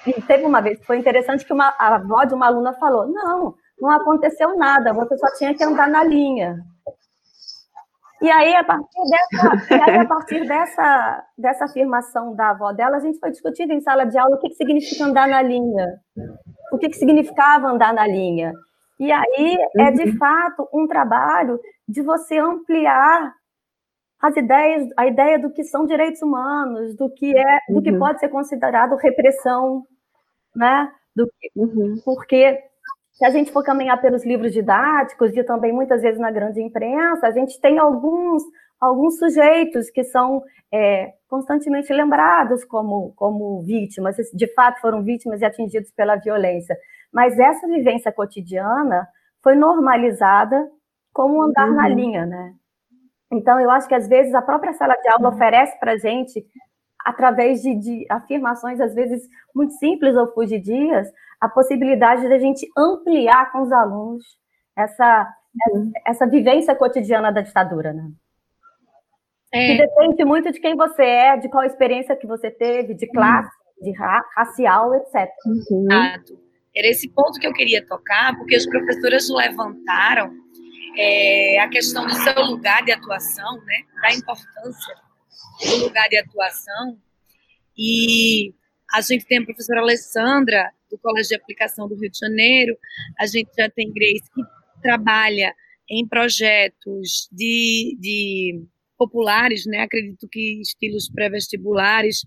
[0.06, 3.06] e teve uma vez que foi interessante que uma, a avó de uma aluna falou:
[3.06, 6.58] não, não aconteceu nada, você só tinha que andar na linha.
[8.24, 13.00] E aí, a partir dessa, aí, a partir dessa, dessa afirmação da avó dela, a
[13.00, 16.00] gente foi discutindo em sala de aula o que, que significa andar na linha,
[16.72, 18.54] o que, que significava andar na linha.
[18.98, 20.16] E aí é de uhum.
[20.16, 23.34] fato um trabalho de você ampliar
[24.22, 27.98] as ideias, a ideia do que são direitos humanos, do que é, do que uhum.
[27.98, 29.82] pode ser considerado repressão,
[30.56, 30.90] né?
[31.14, 32.00] Do que, uhum.
[32.02, 32.58] Porque
[33.14, 37.26] se a gente for caminhar pelos livros didáticos e também muitas vezes na grande imprensa,
[37.26, 38.42] a gente tem alguns
[38.80, 45.44] alguns sujeitos que são é, constantemente lembrados como, como vítimas, de fato foram vítimas e
[45.44, 46.76] atingidos pela violência.
[47.12, 49.06] Mas essa vivência cotidiana
[49.42, 50.68] foi normalizada
[51.12, 51.76] como andar uhum.
[51.76, 52.54] na linha, né?
[53.32, 56.44] Então, eu acho que às vezes a própria sala de aula oferece para a gente,
[57.04, 61.06] através de, de, afirmações, às vezes muito simples ou fugidias,
[61.40, 64.24] a possibilidade de a gente ampliar com os alunos
[64.76, 65.28] essa,
[65.68, 65.92] uhum.
[66.06, 68.10] essa vivência cotidiana da ditadura, né?
[69.52, 69.66] É.
[69.68, 73.50] Que depende muito de quem você é, de qual experiência que você teve, de classe,
[73.78, 73.84] uhum.
[73.84, 75.28] de ra racial, etc.
[75.46, 75.86] Uhum.
[76.76, 80.32] Era esse ponto que eu queria tocar, porque as professoras levantaram
[80.96, 85.04] é, a questão do seu lugar de atuação, né, da importância
[85.62, 86.98] do lugar de atuação.
[87.76, 88.54] E
[88.92, 92.76] a gente tem a professora Alessandra, do Colégio de Aplicação do Rio de Janeiro,
[93.18, 94.42] a gente já tem Grace, que
[94.80, 95.54] trabalha
[95.90, 98.64] em projetos de, de
[98.96, 99.80] populares, né?
[99.80, 102.24] acredito que estilos pré-vestibulares,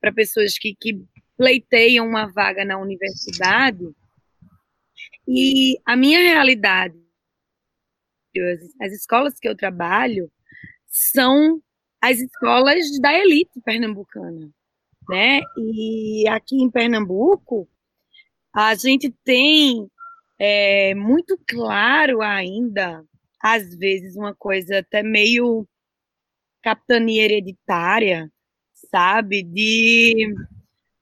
[0.00, 1.02] para pessoas que, que
[1.36, 3.84] pleiteiam uma vaga na universidade.
[5.26, 6.94] E a minha realidade,
[8.80, 10.30] as escolas que eu trabalho,
[10.86, 11.62] são
[12.00, 14.50] as escolas da elite pernambucana,
[15.08, 15.40] né?
[15.56, 17.68] E aqui em Pernambuco,
[18.52, 19.90] a gente tem
[20.38, 23.04] é, muito claro ainda,
[23.40, 25.66] às vezes, uma coisa até meio
[26.62, 28.32] capitania hereditária,
[28.90, 29.42] sabe?
[29.42, 30.34] De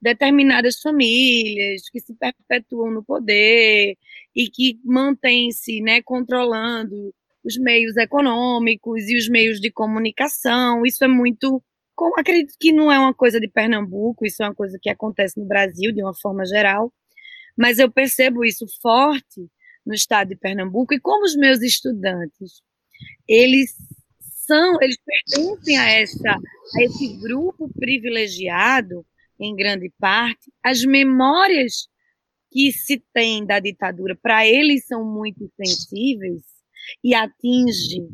[0.00, 3.96] determinadas famílias que se perpetuam no poder
[4.34, 7.14] e que mantêm-se né, controlando
[7.48, 10.84] os meios econômicos e os meios de comunicação.
[10.84, 11.62] Isso é muito.
[12.16, 15.46] Acredito que não é uma coisa de Pernambuco, isso é uma coisa que acontece no
[15.46, 16.92] Brasil de uma forma geral,
[17.56, 19.50] mas eu percebo isso forte
[19.84, 22.62] no estado de Pernambuco e como os meus estudantes,
[23.26, 23.74] eles
[24.46, 26.30] são, eles pertencem a essa
[26.76, 29.04] a esse grupo privilegiado
[29.40, 31.88] em grande parte, as memórias
[32.50, 36.57] que se tem da ditadura para eles são muito sensíveis
[37.02, 38.06] e atinge,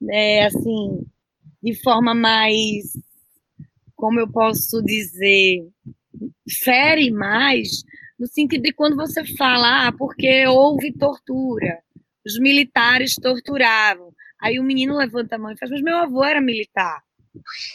[0.00, 1.04] né, assim,
[1.62, 2.92] de forma mais,
[3.94, 5.66] como eu posso dizer,
[6.62, 7.82] fere mais,
[8.18, 11.80] no sentido de quando você fala, ah, porque houve tortura,
[12.24, 14.12] os militares torturavam.
[14.40, 17.00] Aí o menino levanta a mão e faz, mas meu avô era militar.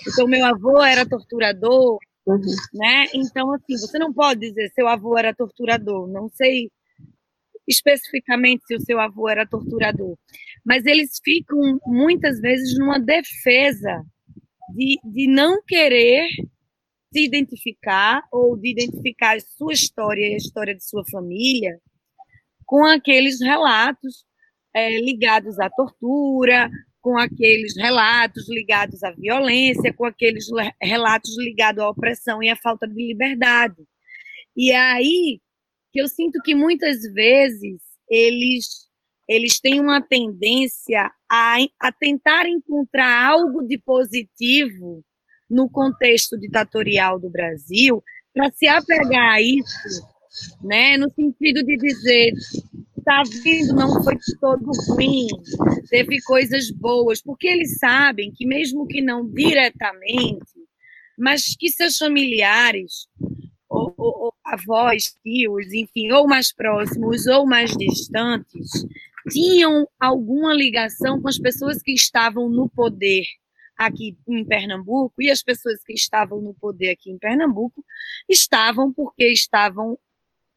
[0.08, 2.42] Então, meu avô era torturador, Uhum.
[2.74, 3.06] Né?
[3.14, 6.08] Então, assim, você não pode dizer seu avô era torturador.
[6.10, 6.70] Não sei
[7.68, 10.18] especificamente se o seu avô era torturador,
[10.66, 14.04] mas eles ficam muitas vezes numa defesa
[14.74, 16.28] de, de não querer
[17.14, 21.80] se identificar ou de identificar a sua história e a história de sua família
[22.66, 24.26] com aqueles relatos
[24.74, 26.70] é, ligados à tortura,
[27.02, 30.46] com aqueles relatos ligados à violência, com aqueles
[30.82, 33.82] relatos ligados à opressão e à falta de liberdade.
[34.56, 35.40] E aí
[35.98, 38.86] que eu sinto que muitas vezes eles
[39.28, 45.04] eles têm uma tendência a, a tentar encontrar algo de positivo
[45.50, 50.08] no contexto ditatorial do Brasil para se apegar a isso,
[50.64, 52.32] né, no sentido de dizer
[52.98, 55.28] está vindo não foi todo ruim,
[55.90, 60.54] teve coisas boas, porque eles sabem que, mesmo que não diretamente,
[61.18, 63.08] mas que seus familiares,
[63.78, 68.86] ou, ou, avós, tios, enfim, ou mais próximos ou mais distantes,
[69.30, 73.26] tinham alguma ligação com as pessoas que estavam no poder
[73.78, 77.84] aqui em Pernambuco, e as pessoas que estavam no poder aqui em Pernambuco
[78.28, 80.00] estavam porque estavam,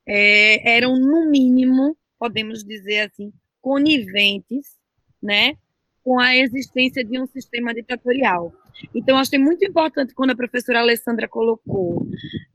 [0.06, 4.78] é, eram no mínimo podemos dizer assim, coniventes,
[5.22, 5.56] né,
[6.04, 8.52] com a existência de um sistema ditatorial.
[8.94, 12.06] Então, acho que é muito importante quando a professora Alessandra colocou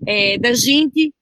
[0.06, 1.13] é, da gente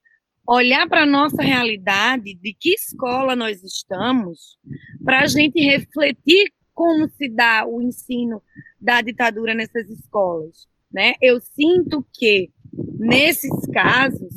[0.46, 4.58] olhar para a nossa realidade, de que escola nós estamos,
[5.04, 8.42] para a gente refletir como se dá o ensino
[8.80, 10.66] da ditadura nessas escolas.
[10.92, 11.14] Né?
[11.20, 12.50] Eu sinto que,
[12.98, 14.34] nesses casos,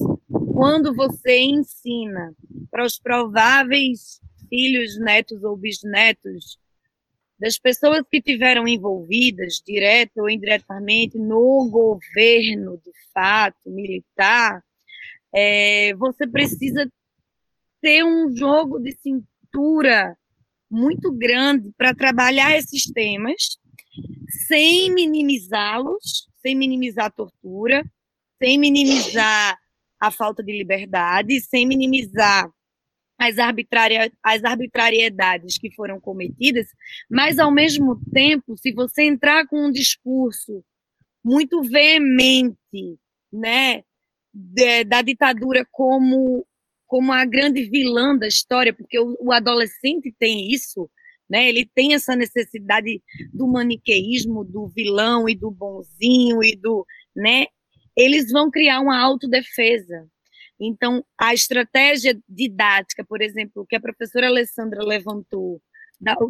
[0.53, 2.33] quando você ensina
[2.71, 6.57] para os prováveis filhos, netos ou bisnetos
[7.39, 14.63] das pessoas que tiveram envolvidas, direto ou indiretamente, no governo, de fato, militar,
[15.33, 16.89] é, você precisa
[17.81, 20.17] ter um jogo de cintura
[20.69, 23.57] muito grande para trabalhar esses temas
[24.47, 27.83] sem minimizá-los, sem minimizar a tortura,
[28.41, 29.57] sem minimizar
[29.99, 32.49] a falta de liberdade, sem minimizar
[33.17, 36.67] as, arbitrária, as arbitrariedades que foram cometidas,
[37.09, 40.63] mas, ao mesmo tempo, se você entrar com um discurso
[41.23, 42.99] muito veemente,
[43.31, 43.83] né,
[44.33, 46.45] de, da ditadura como
[46.87, 50.89] como a grande vilã da história, porque o, o adolescente tem isso,
[51.29, 51.49] né?
[51.49, 53.03] Ele tem essa necessidade
[53.33, 57.47] do maniqueísmo, do vilão e do bonzinho e do, né?
[57.95, 60.07] Eles vão criar uma autodefesa.
[60.59, 65.61] Então, a estratégia didática, por exemplo, que a professora Alessandra levantou,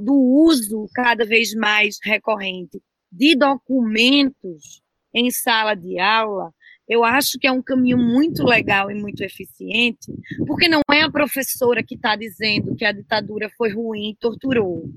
[0.01, 4.81] do uso cada vez mais recorrente de documentos
[5.13, 6.53] em sala de aula,
[6.87, 10.11] eu acho que é um caminho muito legal e muito eficiente,
[10.45, 14.89] porque não é a professora que está dizendo que a ditadura foi ruim e torturou,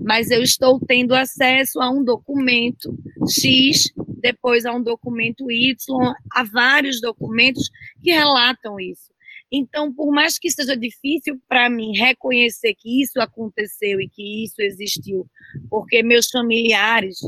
[0.00, 2.96] mas eu estou tendo acesso a um documento
[3.28, 5.74] X, depois a um documento Y,
[6.32, 7.70] a vários documentos
[8.02, 9.12] que relatam isso.
[9.52, 14.60] Então, por mais que seja difícil para mim reconhecer que isso aconteceu e que isso
[14.60, 15.26] existiu,
[15.70, 17.18] porque meus familiares,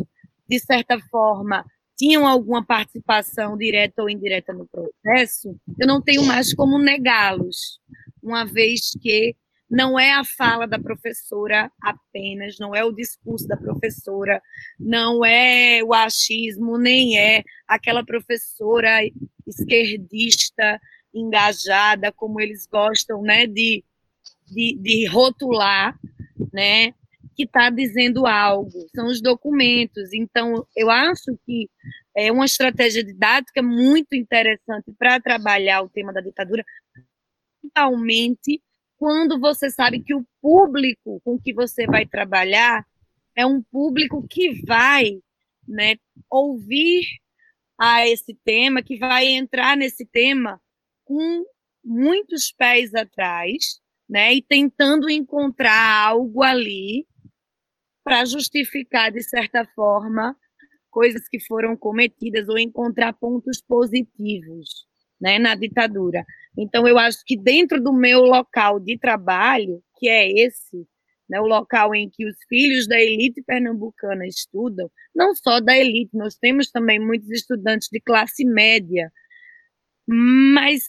[0.48, 1.64] de certa forma,
[1.96, 7.80] tinham alguma participação direta ou indireta no processo, eu não tenho mais como negá-los,
[8.22, 9.34] uma vez que
[9.68, 14.40] não é a fala da professora apenas, não é o discurso da professora,
[14.78, 19.00] não é o achismo, nem é aquela professora
[19.46, 20.80] esquerdista
[21.12, 23.82] engajada, como eles gostam né, de,
[24.46, 25.98] de, de rotular,
[26.52, 26.94] né,
[27.36, 30.12] que está dizendo algo, são os documentos.
[30.14, 31.68] Então, eu acho que
[32.16, 36.64] é uma estratégia didática muito interessante para trabalhar o tema da ditadura,
[37.60, 38.62] principalmente
[38.96, 42.86] quando você sabe que o público com que você vai trabalhar
[43.36, 45.20] é um público que vai
[45.68, 45.96] né,
[46.30, 47.04] ouvir
[47.78, 50.58] a esse tema, que vai entrar nesse tema
[51.04, 51.44] com
[51.84, 57.06] muitos pés atrás, né, e tentando encontrar algo ali
[58.06, 60.36] para justificar, de certa forma,
[60.92, 64.86] coisas que foram cometidas ou encontrar pontos positivos
[65.20, 66.24] né, na ditadura.
[66.56, 70.86] Então, eu acho que dentro do meu local de trabalho, que é esse,
[71.28, 76.16] né, o local em que os filhos da elite pernambucana estudam, não só da elite,
[76.16, 79.10] nós temos também muitos estudantes de classe média,
[80.06, 80.84] mas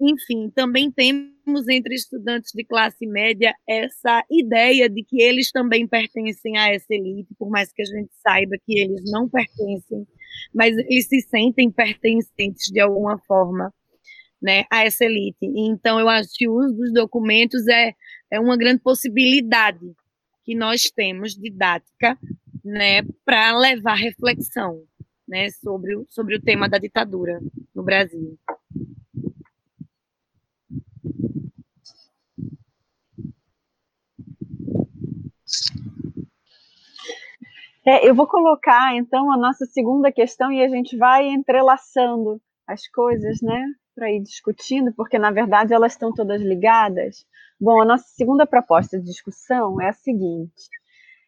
[0.00, 6.56] enfim, também temos entre estudantes de classe média essa ideia de que eles também pertencem
[6.56, 10.06] a essa elite, por mais que a gente saiba que eles não pertencem,
[10.54, 13.72] mas eles se sentem pertencentes de alguma forma
[14.40, 15.38] né, a essa elite.
[15.42, 17.92] Então, eu acho que o uso dos documentos é,
[18.30, 19.84] é uma grande possibilidade
[20.44, 22.16] que nós temos didática
[22.64, 24.82] né, para levar reflexão
[25.26, 27.40] né, sobre, sobre o tema da ditadura
[27.74, 28.38] no Brasil.
[37.86, 42.86] É, eu vou colocar, então, a nossa segunda questão e a gente vai entrelaçando as
[42.88, 47.24] coisas, né, para ir discutindo, porque, na verdade, elas estão todas ligadas.
[47.58, 50.68] Bom, a nossa segunda proposta de discussão é a seguinte.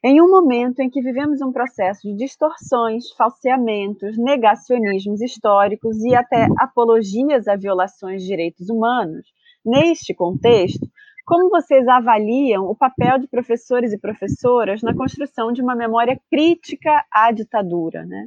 [0.05, 6.47] Em um momento em que vivemos um processo de distorções, falseamentos, negacionismos históricos e até
[6.59, 9.27] apologias a violações de direitos humanos,
[9.65, 10.87] neste contexto,
[11.31, 17.07] como vocês avaliam o papel de professores e professoras na construção de uma memória crítica
[17.09, 18.05] à ditadura?
[18.05, 18.27] Né?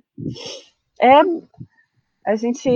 [1.01, 1.19] É,
[2.25, 2.69] a gente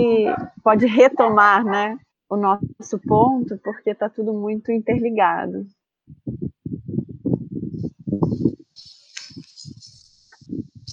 [0.61, 1.97] pode retomar né,
[2.29, 5.65] o nosso ponto, porque está tudo muito interligado.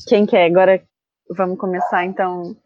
[0.07, 0.47] Quem quer?
[0.47, 0.81] Agora
[1.29, 2.57] vamos começar, então.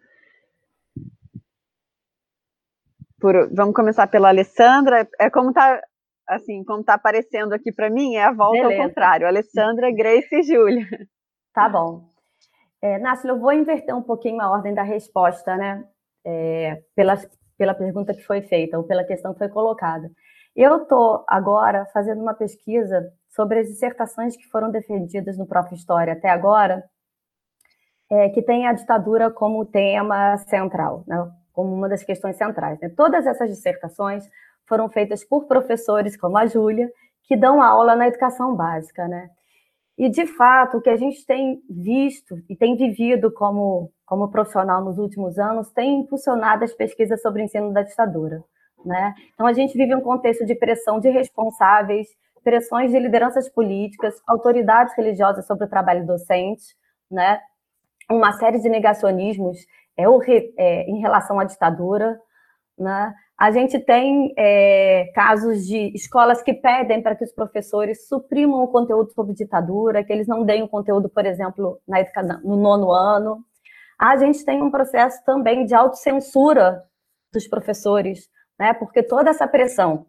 [3.19, 5.09] Por, vamos começar pela Alessandra.
[5.19, 5.81] É como está
[6.29, 8.83] assim, como está aparecendo aqui para mim, é a volta Beleza.
[8.83, 9.27] ao contrário.
[9.27, 10.87] Alessandra, Grace e Júlia.
[11.55, 12.09] Tá bom.
[12.81, 15.85] É, Nácio, eu vou inverter um pouquinho a ordem da resposta, né?
[16.25, 17.17] É, pela,
[17.57, 20.11] pela pergunta que foi feita, ou pela questão que foi colocada.
[20.55, 25.75] Eu estou agora fazendo uma pesquisa sobre as dissertações que foram defendidas no Prof.
[25.75, 26.85] História até agora,
[28.11, 31.31] é, que tem a ditadura como tema central, né?
[31.53, 32.79] como uma das questões centrais.
[32.81, 32.89] Né?
[32.89, 34.29] Todas essas dissertações
[34.69, 36.91] foram feitas por professores como a Júlia,
[37.25, 39.29] que dão aula na educação básica, né?
[39.99, 44.83] E, de fato, o que a gente tem visto e tem vivido como, como profissional
[44.83, 48.45] nos últimos anos tem impulsionado as pesquisas sobre o ensino da ditadura.
[48.85, 49.13] Né?
[49.35, 52.07] Então, a gente vive um contexto de pressão de responsáveis,
[52.45, 56.77] pressões de lideranças políticas, autoridades religiosas sobre o trabalho docente,
[57.11, 57.41] né?
[58.09, 59.59] uma série de negacionismos
[59.97, 60.05] é,
[60.57, 62.21] é, em relação à ditadura.
[62.79, 63.13] Né?
[63.39, 68.69] A gente tem é, casos de escolas que pedem para que os professores suprimam o
[68.69, 72.03] conteúdo sobre ditadura, que eles não deem o conteúdo, por exemplo, na,
[72.43, 73.45] no nono ano.
[73.97, 76.83] A gente tem um processo também de autocensura
[77.33, 78.29] dos professores,
[78.59, 78.75] né?
[78.75, 80.07] porque toda essa pressão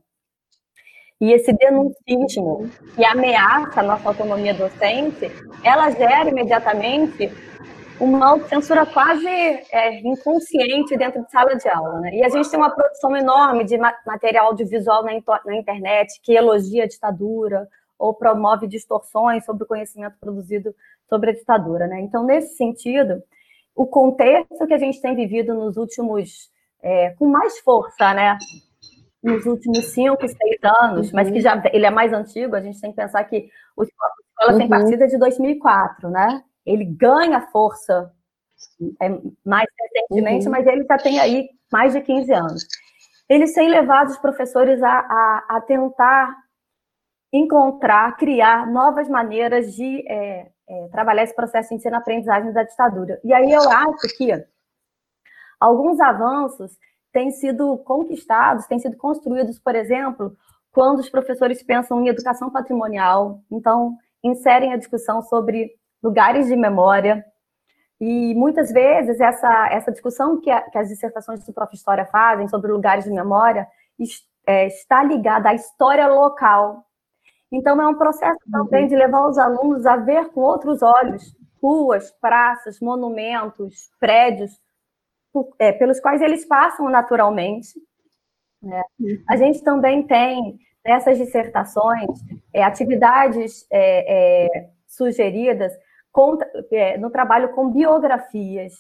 [1.22, 5.30] e esse denuncismo que ameaça a nossa autonomia docente,
[5.64, 7.30] ela gera imediatamente
[8.00, 12.00] uma autocensura quase é, inconsciente dentro de sala de aula.
[12.00, 12.16] Né?
[12.16, 15.12] E a gente tem uma produção enorme de material audiovisual na,
[15.46, 20.74] na internet que elogia a ditadura ou promove distorções sobre o conhecimento produzido
[21.10, 21.88] sobre a ditadura.
[21.88, 22.00] Né?
[22.02, 23.22] Então, nesse sentido,
[23.76, 26.50] o contexto que a gente tem vivido nos últimos,
[26.82, 28.38] é, com mais força, né?
[29.22, 31.16] nos últimos cinco, seis anos, uhum.
[31.16, 34.12] mas que já ele é mais antigo, a gente tem que pensar que o Escola
[34.52, 34.58] uhum.
[34.58, 36.42] Sem Partida é de 2004, né?
[36.70, 38.14] Ele ganha força
[39.02, 39.10] é,
[39.44, 40.52] mais recentemente, uhum.
[40.52, 42.68] mas ele já tem aí mais de 15 anos.
[43.28, 46.36] Eles têm levado os professores a, a, a tentar
[47.34, 53.20] encontrar, criar novas maneiras de é, é, trabalhar esse processo de ensino-aprendizagem da ditadura.
[53.24, 54.32] E aí eu acho que
[55.60, 56.78] alguns avanços
[57.12, 60.36] têm sido conquistados, têm sido construídos, por exemplo,
[60.72, 67.24] quando os professores pensam em educação patrimonial, então inserem a discussão sobre lugares de memória.
[68.00, 71.74] E muitas vezes essa, essa discussão que, a, que as dissertações do Prof.
[71.74, 73.68] História fazem sobre lugares de memória
[74.48, 76.86] é, está ligada à história local.
[77.52, 82.12] Então, é um processo também de levar os alunos a ver com outros olhos ruas,
[82.22, 84.52] praças, monumentos, prédios,
[85.34, 87.74] por, é, pelos quais eles passam naturalmente.
[88.62, 88.82] Né?
[89.28, 92.10] A gente também tem nessas dissertações
[92.54, 95.72] é, atividades é, é sugeridas
[96.12, 96.38] com,
[96.72, 98.74] é, no trabalho com biografias.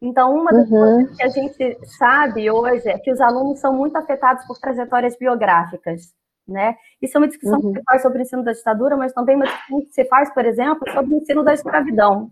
[0.00, 0.78] Então, uma das uhum.
[0.78, 5.16] coisas que a gente sabe hoje é que os alunos são muito afetados por trajetórias
[5.16, 6.12] biográficas.
[6.46, 6.76] Né?
[7.00, 7.72] Isso é uma discussão uhum.
[7.72, 10.32] que se faz sobre o ensino da ditadura, mas também uma discussão que se faz,
[10.34, 12.30] por exemplo, sobre o ensino da escravidão,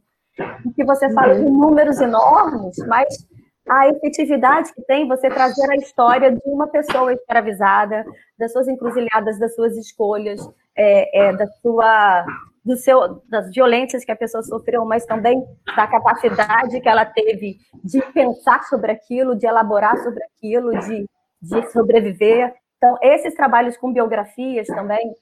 [0.66, 1.45] em que você fala uhum.
[1.45, 3.27] de números enormes, mas
[3.68, 8.05] a efetividade que tem você trazer a história de uma pessoa escravizada,
[8.39, 10.47] das suas encruzilhadas, das suas escolhas,
[10.77, 12.27] é, é, da sua
[12.65, 15.45] do seu, das violências que a pessoa sofreu, mas também
[15.77, 21.07] da capacidade que ela teve de pensar sobre aquilo, de elaborar sobre aquilo, de,
[21.41, 22.55] de sobreviver.
[22.77, 25.13] Então, esses trabalhos com biografias também,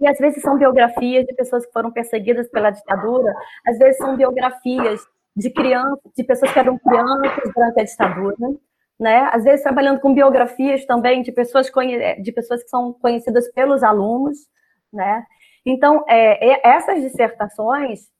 [0.00, 3.32] e às vezes são biografias de pessoas que foram perseguidas pela ditadura,
[3.66, 5.00] às vezes são biografias
[5.36, 8.36] de crianças, de pessoas que eram crianças durante a ditadura,
[8.98, 9.30] né?
[9.32, 11.70] Às vezes trabalhando com biografias também de pessoas,
[12.20, 14.38] de pessoas que são conhecidas pelos alunos,
[14.92, 15.24] né?
[15.64, 18.10] Então, é, essas dissertações,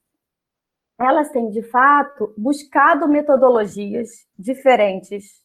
[0.99, 5.43] elas têm, de fato, buscado metodologias diferentes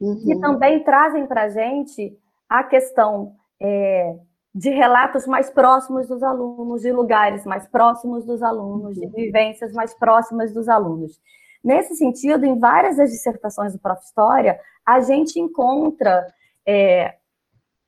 [0.00, 0.20] uhum.
[0.22, 2.16] que também trazem para a gente
[2.48, 4.16] a questão é,
[4.54, 9.12] de relatos mais próximos dos alunos, de lugares mais próximos dos alunos, de uhum.
[9.12, 11.18] vivências mais próximas dos alunos.
[11.62, 14.04] Nesse sentido, em várias das dissertações do Prof.
[14.04, 16.26] História, a gente encontra
[16.66, 17.14] é,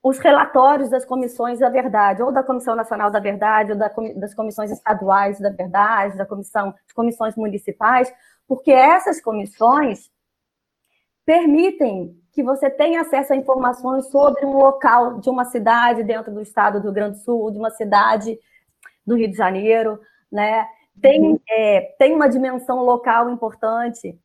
[0.03, 4.71] os relatórios das comissões da verdade, ou da Comissão Nacional da Verdade, ou das comissões
[4.71, 8.13] estaduais da verdade, da comissão, das comissões municipais,
[8.47, 10.11] porque essas comissões
[11.25, 16.41] permitem que você tenha acesso a informações sobre um local de uma cidade dentro do
[16.41, 18.39] estado do Rio Grande do Sul, de uma cidade
[19.05, 19.99] do Rio de Janeiro,
[20.31, 20.69] né?
[21.01, 21.41] Tem, uhum.
[21.51, 24.19] é, tem uma dimensão local importante.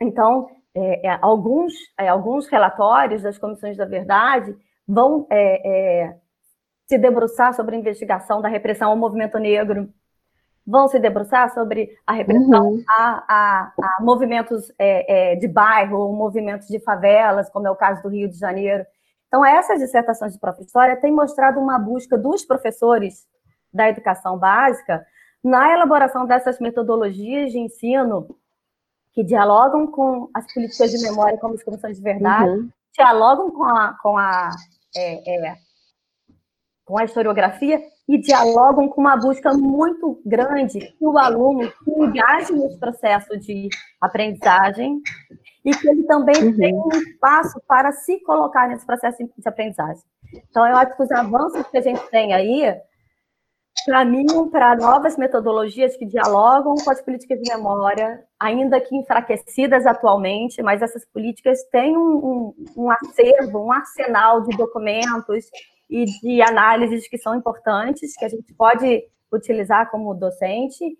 [0.00, 4.56] Então, é, é, alguns, é, alguns relatórios das comissões da verdade
[4.86, 6.16] vão é, é,
[6.86, 9.88] se debruçar sobre a investigação da repressão ao movimento negro,
[10.66, 12.84] vão se debruçar sobre a repressão uhum.
[12.88, 18.02] a, a, a, movimentos é, é de bairro, movimentos de favelas, como é o caso
[18.02, 18.84] do Rio de Janeiro.
[19.28, 23.26] Então, essas dissertações de própria história têm mostrado uma busca dos professores
[23.72, 25.04] da educação básica
[25.42, 28.34] na elaboração dessas metodologias de ensino
[29.12, 32.68] que dialogam com as políticas de memória como as comissões de verdade, uhum.
[32.94, 34.50] dialogam com a, com a
[34.96, 35.56] é, é,
[36.84, 42.52] com a historiografia e dialogam com uma busca muito grande que o aluno se engaje
[42.52, 43.68] nesse processo de
[44.00, 45.00] aprendizagem
[45.64, 46.56] e que ele também uhum.
[46.56, 50.02] tem um espaço para se colocar nesse processo de aprendizagem.
[50.34, 52.76] Então, eu acho que os avanços que a gente tem aí
[53.86, 60.62] caminham para novas metodologias que dialogam com as políticas de memória, ainda que enfraquecidas atualmente,
[60.62, 65.46] mas essas políticas têm um, um, um acervo, um arsenal de documentos
[65.90, 70.96] e de análises que são importantes, que a gente pode utilizar como docente,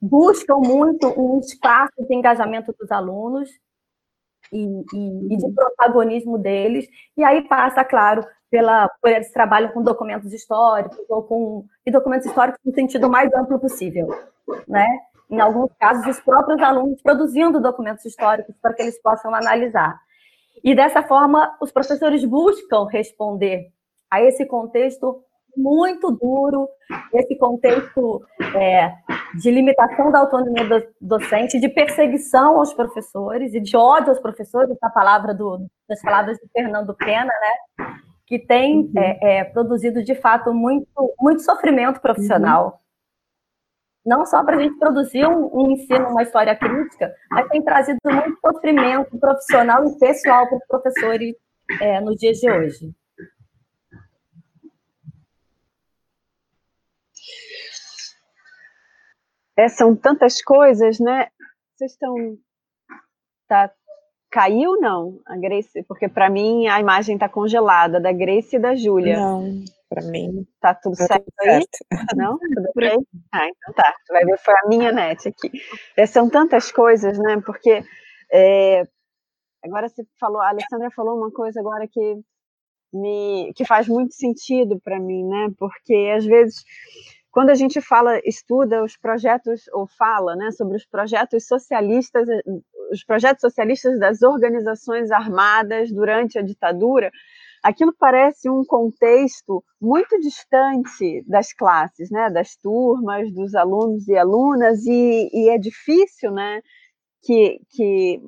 [0.00, 3.48] buscam muito um espaço de engajamento dos alunos
[4.52, 9.82] e, e, e de protagonismo deles, e aí passa, claro, pela, por esse trabalho com
[9.82, 14.08] documentos históricos ou com e documentos históricos no sentido mais amplo possível,
[14.66, 14.86] né?
[15.30, 19.98] Em alguns casos, os próprios alunos produzindo documentos históricos para que eles possam analisar.
[20.64, 23.70] E dessa forma, os professores buscam responder
[24.10, 25.22] a esse contexto
[25.56, 26.68] muito duro,
[27.12, 28.22] esse contexto
[28.54, 28.94] é,
[29.34, 34.70] de limitação da autonomia do, docente, de perseguição aos professores e de ódio aos professores,
[34.70, 37.98] essa palavra do, das palavras de Fernando Pena, né?
[38.28, 38.92] Que tem uhum.
[38.94, 40.86] é, é, produzido de fato muito,
[41.18, 42.66] muito sofrimento profissional.
[42.66, 42.78] Uhum.
[44.18, 47.98] Não só para a gente produzir um, um, ensino, uma história crítica, mas tem trazido
[48.04, 51.34] muito sofrimento profissional e pessoal para os professores
[51.80, 52.94] é, nos dias de hoje.
[59.56, 61.28] É, são tantas coisas, né?
[61.74, 62.14] Vocês estão.
[63.48, 63.72] Tá,
[64.30, 65.82] caiu não, a Grace?
[65.84, 69.18] Porque para mim a imagem está congelada da Grace e da Júlia.
[69.18, 70.46] Não, para mim.
[70.60, 71.64] Tá tudo tá certo tudo aí?
[71.92, 72.16] Certo.
[72.16, 72.38] Não?
[72.38, 72.98] Tudo bem?
[73.32, 73.94] Ah, então tá.
[74.06, 75.50] Tu vai ver, foi a minha net aqui.
[75.96, 77.40] É, são tantas coisas, né?
[77.44, 77.82] Porque
[78.32, 78.86] é,
[79.64, 82.20] agora você falou, a Alessandra falou uma coisa agora que
[82.92, 85.48] me que faz muito sentido para mim, né?
[85.58, 86.64] Porque às vezes
[87.30, 92.26] quando a gente fala, estuda os projetos, ou fala né, sobre os projetos socialistas,
[92.90, 97.10] os projetos socialistas das organizações armadas durante a ditadura,
[97.62, 104.84] aquilo parece um contexto muito distante das classes, né, das turmas, dos alunos e alunas,
[104.86, 106.60] e, e é difícil né,
[107.22, 108.22] que, que,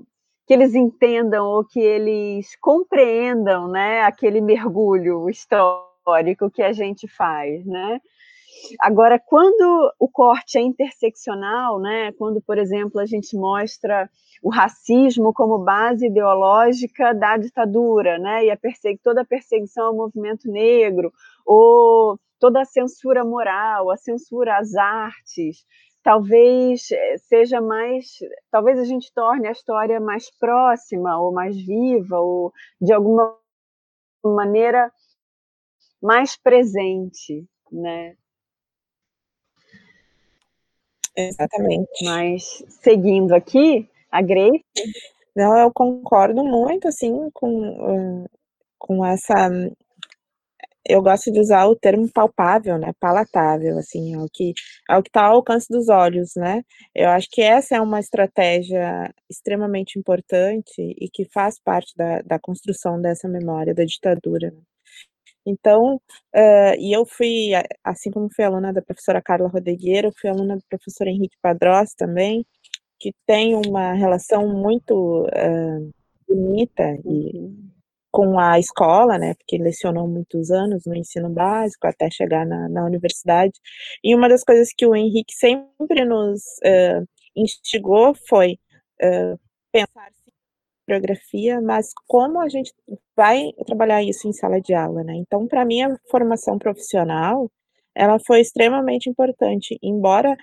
[0.47, 7.65] que eles entendam ou que eles compreendam né, aquele mergulho histórico que a gente faz.
[7.65, 8.01] Né?
[8.81, 14.09] Agora, quando o corte é interseccional, né, quando, por exemplo, a gente mostra
[14.43, 18.59] o racismo como base ideológica da ditadura, né, e a
[19.03, 21.13] toda a perseguição ao movimento negro,
[21.47, 25.65] ou toda a censura moral, a censura às artes,
[26.03, 28.07] talvez eh, seja mais,
[28.51, 33.37] talvez a gente torne a história mais próxima ou mais viva ou de alguma
[34.25, 34.91] maneira
[36.03, 38.15] mais presente, né?
[41.17, 42.05] Exatamente.
[42.05, 44.65] Mas seguindo aqui, a Grace.
[45.37, 48.27] Não, eu concordo muito, assim, com,
[48.79, 49.51] com essa.
[50.87, 52.93] Eu gosto de usar o termo palpável, né?
[52.99, 54.53] Palatável, assim, é o que
[54.89, 56.63] é o que está ao alcance dos olhos, né?
[56.95, 62.39] Eu acho que essa é uma estratégia extremamente importante e que faz parte da, da
[62.39, 64.53] construção dessa memória da ditadura.
[65.47, 67.51] Então, uh, e eu fui,
[67.83, 72.45] assim como fui aluna da professora Carla Rodegueira, fui aluna do professor Henrique Padrós também,
[72.99, 75.91] que tem uma relação muito uh,
[76.29, 77.71] bonita e uhum.
[78.13, 82.85] com a escola, né, porque lecionou muitos anos no ensino básico até chegar na, na
[82.85, 83.55] universidade.
[84.05, 88.59] E uma das coisas que o Henrique sempre nos uh, instigou foi
[89.73, 90.11] pensar
[90.91, 92.75] coreografia, mas como a gente
[93.17, 95.15] vai trabalhar isso em sala de aula, né?
[95.17, 97.51] Então, para mim, a formação profissional,
[97.95, 100.37] ela foi extremamente importante, embora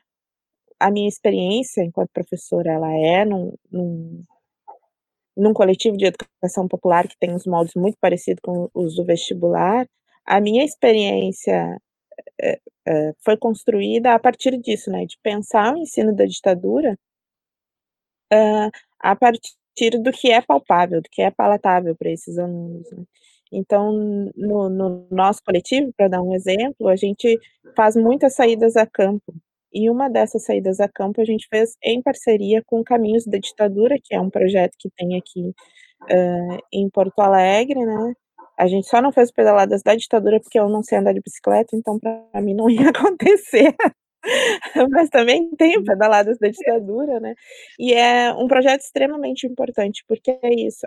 [0.79, 4.23] a minha experiência enquanto professora, ela é num, num,
[5.35, 9.87] num coletivo de educação popular que tem uns moldes muito parecidos com os do vestibular,
[10.25, 11.77] a minha experiência
[12.41, 16.97] é, é, foi construída a partir disso, né, de pensar o ensino da ditadura
[18.33, 22.89] uh, a partir partir do que é palpável, do que é palatável para esses alunos.
[22.91, 23.03] Né?
[23.51, 23.91] Então,
[24.35, 27.39] no, no, nosso coletivo, para dar um exemplo, a gente
[27.75, 29.33] faz muitas saídas a campo.
[29.71, 33.97] E uma dessas saídas a campo a gente fez em parceria com Caminhos da Ditadura,
[34.03, 38.13] que é um projeto que tem aqui uh, em Porto Alegre, né?
[38.57, 41.75] A gente só não fez pedaladas da ditadura porque eu não sei andar de bicicleta,
[41.75, 43.75] então para mim não ia acontecer.
[44.91, 47.35] mas também tem pedaladas da ditadura, né?
[47.79, 50.85] E é um projeto extremamente importante, porque é isso,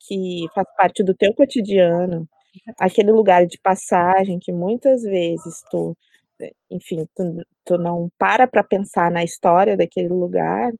[0.00, 2.28] que faz parte do teu cotidiano,
[2.78, 5.96] aquele lugar de passagem que muitas vezes tu,
[6.70, 10.72] enfim, tu, tu não para para pensar na história daquele lugar,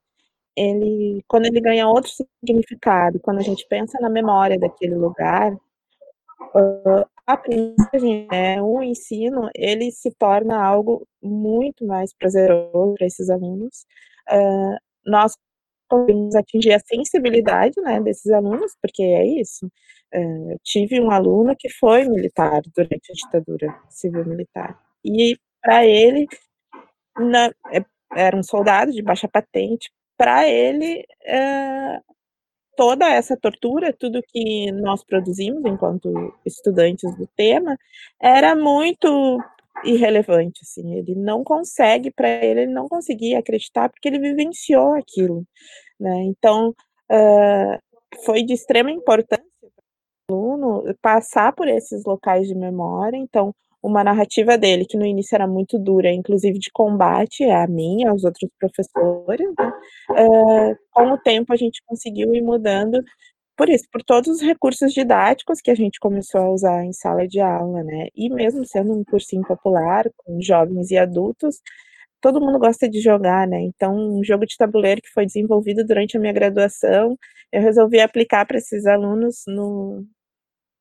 [0.56, 7.06] ele, quando ele ganha outro significado, quando a gente pensa na memória daquele lugar, uh,
[7.26, 13.84] a aprendizagem, né, o ensino, ele se torna algo muito mais prazeroso para esses alunos.
[14.30, 15.34] Uh, nós
[15.88, 19.66] conseguimos atingir a sensibilidade né, desses alunos, porque é isso.
[20.14, 24.78] Uh, tive um aluno que foi militar durante a ditadura civil-militar.
[25.04, 26.26] E para ele,
[27.18, 32.00] na, é, era um soldado de baixa patente, para ele, é,
[32.76, 37.76] toda essa tortura, tudo que nós produzimos enquanto estudantes do tema,
[38.20, 39.40] era muito
[39.84, 45.44] irrelevante, assim, ele não consegue, para ele, ele não conseguia acreditar porque ele vivenciou aquilo,
[45.98, 46.74] né, então,
[47.10, 49.44] uh, foi de extrema importância
[50.26, 53.54] para o aluno passar por esses locais de memória, então,
[53.86, 58.24] uma narrativa dele, que no início era muito dura, inclusive de combate a mim, aos
[58.24, 59.72] outros professores, né?
[60.10, 63.02] uh, com o tempo a gente conseguiu ir mudando
[63.56, 67.26] por isso, por todos os recursos didáticos que a gente começou a usar em sala
[67.26, 68.08] de aula, né?
[68.14, 71.60] E mesmo sendo um cursinho popular, com jovens e adultos,
[72.20, 73.60] todo mundo gosta de jogar, né?
[73.62, 77.18] Então, um jogo de tabuleiro que foi desenvolvido durante a minha graduação,
[77.52, 80.04] eu resolvi aplicar para esses alunos no,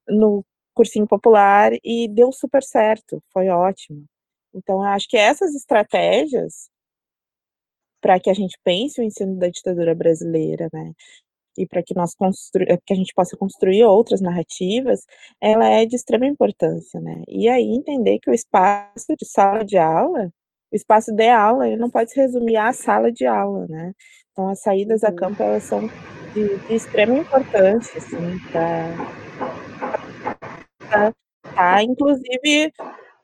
[0.08, 0.46] no
[0.76, 4.06] cursinho popular e deu super certo, foi ótimo.
[4.54, 6.70] Então, eu acho que essas estratégias
[8.02, 10.94] para que a gente pense o ensino da ditadura brasileira, né,
[11.58, 12.66] e para que nós constru...
[12.86, 15.06] que a gente possa construir outras narrativas,
[15.42, 17.24] ela é de extrema importância, né?
[17.28, 20.32] E aí entender que o espaço de sala de aula,
[20.72, 23.94] o espaço de aula, ele não pode se resumir à sala de aula, né?
[24.32, 25.16] Então as saídas a uhum.
[25.16, 25.88] campo elas são
[26.34, 29.65] de, de extrema importância, assim, para
[30.90, 31.84] tá?
[31.84, 32.74] Inclusive,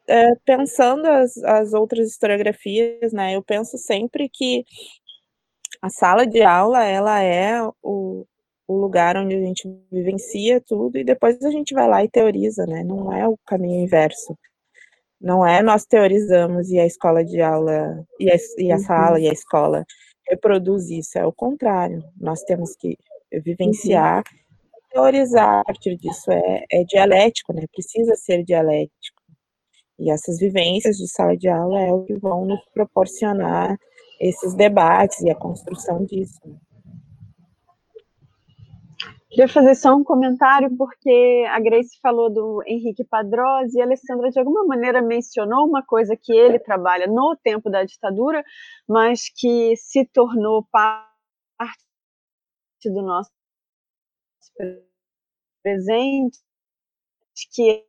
[0.08, 4.66] é, pensando as, as outras historiografias, né, eu penso sempre que
[5.82, 8.26] a sala de aula, ela é o,
[8.68, 12.66] o lugar onde a gente vivencia tudo e depois a gente vai lá e teoriza,
[12.66, 14.38] né, não é o caminho inverso.
[15.20, 18.82] Não é nós teorizamos e a escola de aula, e a, e a uhum.
[18.82, 19.86] sala e a escola
[20.28, 22.04] reproduz isso, é o contrário.
[22.20, 22.98] Nós temos que
[23.32, 24.41] vivenciar uhum
[24.92, 27.64] teorizar a partir disso, é, é dialético, né?
[27.72, 29.22] Precisa ser dialético.
[30.00, 33.78] E essas vivências de sala de aula é o que vão nos proporcionar
[34.20, 36.40] esses debates e a construção disso.
[39.30, 44.30] Queria fazer só um comentário, porque a Grace falou do Henrique Padrós e a Alessandra,
[44.30, 48.44] de alguma maneira, mencionou uma coisa que ele trabalha no tempo da ditadura,
[48.86, 51.08] mas que se tornou parte
[52.84, 53.32] do nosso
[55.64, 56.40] presente,
[57.54, 57.86] que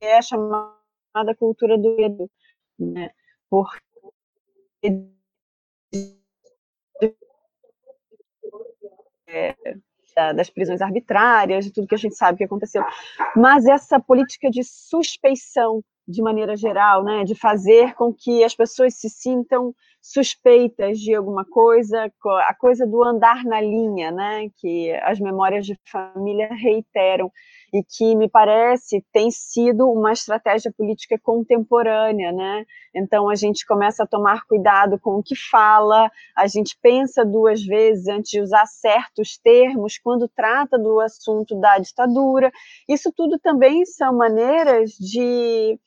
[0.00, 2.30] é a chamada cultura do medo,
[2.78, 3.10] né?
[3.48, 3.80] Porque
[9.26, 9.54] é,
[10.34, 12.84] das prisões arbitrárias, de tudo que a gente sabe que aconteceu.
[13.36, 18.94] Mas essa política de suspeição, de maneira geral, né, de fazer com que as pessoas
[18.94, 22.10] se sintam suspeitas de alguma coisa,
[22.48, 27.30] a coisa do andar na linha, né, que as memórias de família reiteram
[27.72, 32.64] e que me parece tem sido uma estratégia política contemporânea, né?
[32.94, 37.62] Então a gente começa a tomar cuidado com o que fala, a gente pensa duas
[37.62, 42.50] vezes antes de usar certos termos quando trata do assunto da ditadura.
[42.88, 45.78] Isso tudo também são maneiras de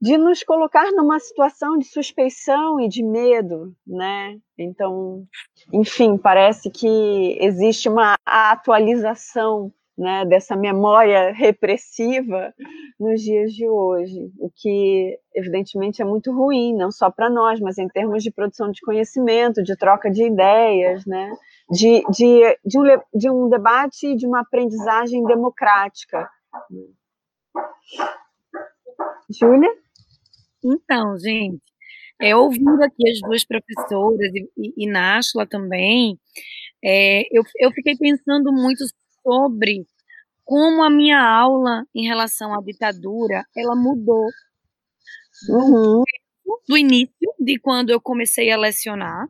[0.00, 4.38] de nos colocar numa situação de suspeição e de medo, né?
[4.56, 5.24] Então,
[5.72, 12.54] enfim, parece que existe uma atualização né, dessa memória repressiva
[13.00, 17.78] nos dias de hoje, o que evidentemente é muito ruim, não só para nós, mas
[17.78, 21.32] em termos de produção de conhecimento, de troca de ideias, né,
[21.68, 26.30] de, de, de, um, de um debate e de uma aprendizagem democrática.
[29.28, 29.70] Júlia?
[30.64, 31.62] Então, gente,
[32.20, 36.18] é, ouvindo aqui as duas professoras e, e, e Náshula também,
[36.82, 38.84] é, eu, eu fiquei pensando muito
[39.22, 39.86] sobre
[40.44, 44.26] como a minha aula em relação à ditadura, ela mudou
[45.50, 46.02] uhum.
[46.44, 49.28] do, do início de quando eu comecei a lecionar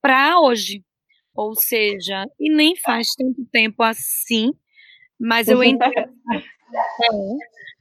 [0.00, 0.82] para hoje.
[1.34, 4.52] Ou seja, e nem faz tanto tempo assim,
[5.18, 7.08] mas eu entrei, é,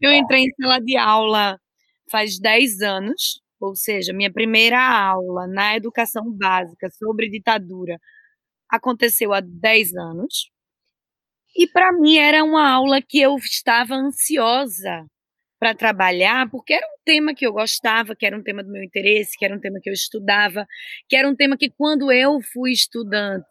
[0.02, 1.60] eu entrei em sala de aula
[2.10, 7.98] faz 10 anos, ou seja, minha primeira aula na educação básica sobre ditadura
[8.70, 10.50] aconteceu há 10 anos.
[11.56, 15.06] E para mim era uma aula que eu estava ansiosa
[15.60, 18.84] para trabalhar, porque era um tema que eu gostava, que era um tema do meu
[18.84, 20.66] interesse, que era um tema que eu estudava,
[21.08, 23.48] que era um tema que quando eu fui estudante,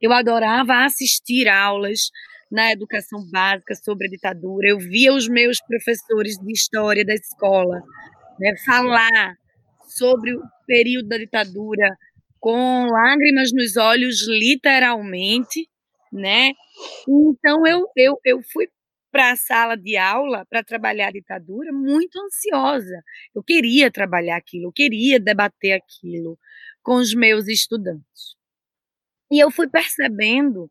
[0.00, 2.10] eu adorava assistir aulas
[2.52, 4.68] na educação básica sobre a ditadura.
[4.68, 7.82] Eu via os meus professores de história da escola
[8.38, 9.34] né, falar
[9.96, 11.96] sobre o período da ditadura
[12.38, 15.66] com lágrimas nos olhos, literalmente,
[16.12, 16.50] né?
[17.08, 18.68] Então eu, eu, eu fui
[19.10, 23.02] para a sala de aula para trabalhar a ditadura muito ansiosa.
[23.34, 26.38] Eu queria trabalhar aquilo, eu queria debater aquilo
[26.82, 28.34] com os meus estudantes.
[29.30, 30.70] E eu fui percebendo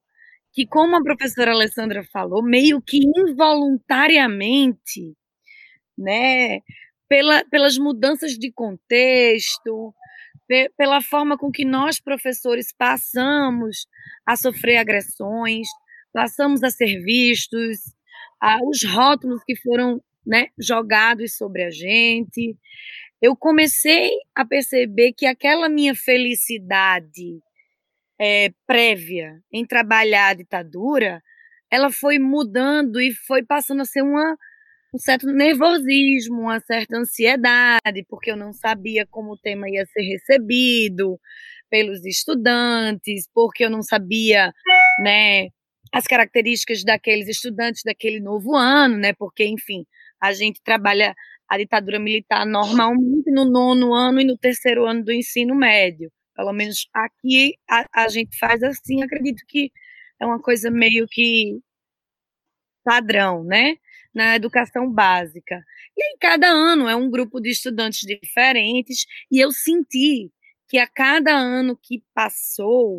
[0.53, 5.13] que, como a professora Alessandra falou, meio que involuntariamente,
[5.97, 6.59] né,
[7.07, 9.93] pela, pelas mudanças de contexto,
[10.47, 13.87] pe, pela forma com que nós, professores, passamos
[14.25, 15.67] a sofrer agressões,
[16.13, 17.79] passamos a ser vistos,
[18.67, 22.57] os rótulos que foram né, jogados sobre a gente.
[23.21, 27.39] Eu comecei a perceber que aquela minha felicidade
[28.21, 31.23] é, prévia em trabalhar a ditadura,
[31.71, 34.37] ela foi mudando e foi passando a ser uma,
[34.93, 40.03] um certo nervosismo, uma certa ansiedade, porque eu não sabia como o tema ia ser
[40.03, 41.19] recebido
[41.69, 44.53] pelos estudantes, porque eu não sabia,
[44.99, 45.47] né,
[45.93, 49.13] as características daqueles estudantes daquele novo ano, né?
[49.13, 49.85] Porque, enfim,
[50.21, 51.15] a gente trabalha
[51.49, 56.11] a ditadura militar normalmente no nono ano e no terceiro ano do ensino médio.
[56.41, 59.71] Pelo menos aqui a, a gente faz assim, acredito que
[60.19, 61.59] é uma coisa meio que
[62.83, 63.75] padrão, né?
[64.13, 65.63] Na educação básica.
[65.95, 70.31] E aí, cada ano é um grupo de estudantes diferentes, e eu senti
[70.67, 72.97] que a cada ano que passou,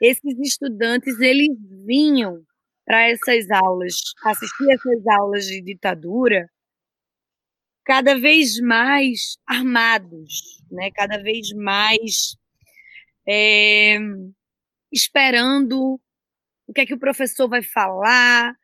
[0.00, 1.48] esses estudantes eles
[1.86, 2.42] vinham
[2.86, 6.48] para essas aulas, assistir essas aulas de ditadura,
[7.88, 10.90] cada vez mais armados, né?
[10.90, 12.36] cada vez mais
[13.26, 13.98] é,
[14.92, 15.98] esperando
[16.66, 18.54] o que é que o professor vai falar,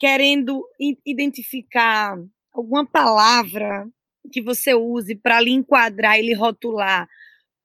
[0.00, 0.66] querendo
[1.04, 2.16] identificar
[2.54, 3.86] alguma palavra
[4.32, 7.06] que você use para lhe enquadrar e lhe rotular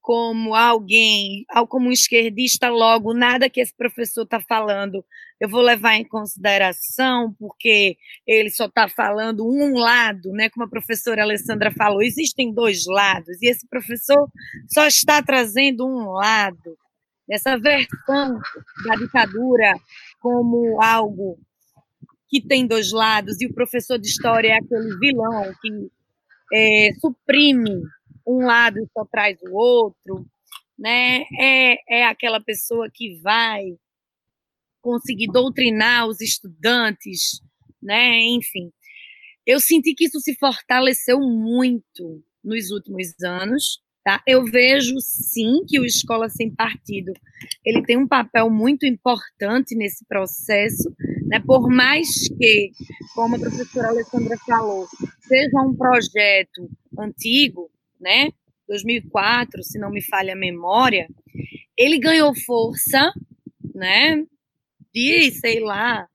[0.10, 5.06] como alguém, como um esquerdista, logo, nada que esse professor está falando
[5.40, 7.96] eu vou levar em consideração, porque
[8.26, 10.50] ele só está falando um lado, né?
[10.50, 14.28] Como a professora Alessandra falou, existem dois lados, e esse professor
[14.68, 16.76] só está trazendo um lado,
[17.30, 18.40] essa versão
[18.88, 19.76] da ditadura
[20.20, 21.38] como algo
[22.28, 25.70] que tem dois lados, e o professor de história é aquele vilão que
[26.52, 27.80] é, suprime
[28.30, 30.26] um lado só traz o outro,
[30.78, 31.24] né?
[31.40, 33.64] É, é aquela pessoa que vai
[34.82, 37.42] conseguir doutrinar os estudantes,
[37.82, 38.20] né?
[38.28, 38.72] Enfim,
[39.46, 43.82] eu senti que isso se fortaleceu muito nos últimos anos.
[44.02, 44.24] Tá?
[44.26, 47.12] Eu vejo sim que o Escola Sem Partido
[47.66, 50.90] ele tem um papel muito importante nesse processo,
[51.28, 51.40] né?
[51.42, 52.72] por mais que,
[53.14, 54.88] como a professora Alessandra falou,
[55.20, 57.70] seja um projeto antigo,
[58.00, 58.30] né?
[58.68, 61.08] 2004, se não me falha a memória,
[61.78, 63.12] ele ganhou força,
[63.74, 64.24] né?
[64.94, 66.08] De, sei lá,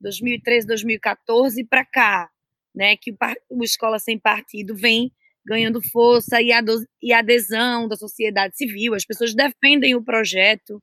[0.00, 2.30] 2013, 2014 para cá,
[2.74, 2.96] né?
[2.96, 3.14] Que
[3.48, 5.12] o, Escola Sem Partido vem
[5.44, 8.94] ganhando força e adesão da sociedade civil.
[8.94, 10.82] As pessoas defendem o projeto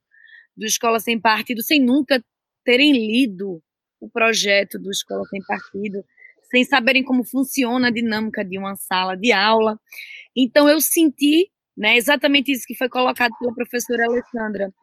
[0.56, 2.24] do Escola Sem Partido sem nunca
[2.64, 3.62] terem lido
[4.00, 6.04] o projeto do Escola Sem Partido,
[6.50, 9.80] sem saberem como funciona a dinâmica de uma sala de aula.
[10.36, 14.74] Então, eu senti né, exatamente isso que foi colocado pela professora Alessandra,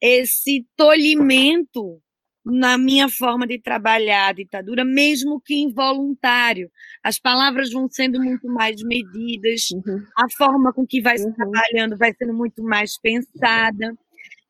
[0.00, 2.02] esse tolhimento
[2.44, 6.70] na minha forma de trabalhar a ditadura, mesmo que involuntário.
[7.04, 10.02] As palavras vão sendo muito mais medidas, uhum.
[10.16, 11.34] a forma com que vai se uhum.
[11.34, 13.94] trabalhando vai sendo muito mais pensada.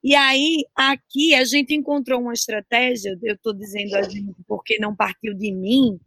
[0.02, 4.96] E aí, aqui, a gente encontrou uma estratégia, eu estou dizendo a gente porque não
[4.96, 5.98] partiu de mim,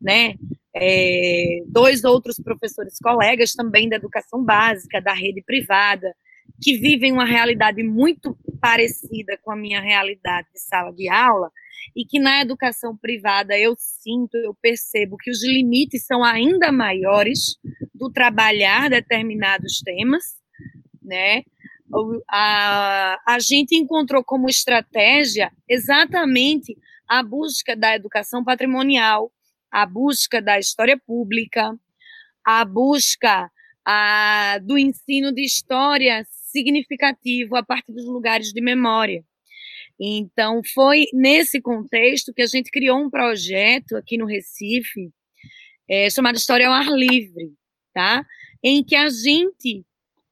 [0.00, 0.34] né?
[0.76, 6.14] É, dois outros professores colegas também da educação básica, da rede privada,
[6.62, 11.50] que vivem uma realidade muito parecida com a minha realidade de sala de aula,
[11.96, 17.56] e que na educação privada eu sinto, eu percebo que os limites são ainda maiores
[17.94, 20.24] do trabalhar determinados temas,
[21.02, 21.42] né?
[22.30, 26.76] A, a gente encontrou como estratégia exatamente
[27.08, 29.32] a busca da educação patrimonial,
[29.70, 31.74] a busca da história pública,
[32.44, 33.50] a busca
[33.84, 39.24] a, do ensino de história significativo a partir dos lugares de memória.
[40.00, 45.10] Então, foi nesse contexto que a gente criou um projeto aqui no Recife,
[45.88, 47.52] é, chamada História ao Ar Livre,
[47.92, 48.24] tá?
[48.62, 49.84] Em que a gente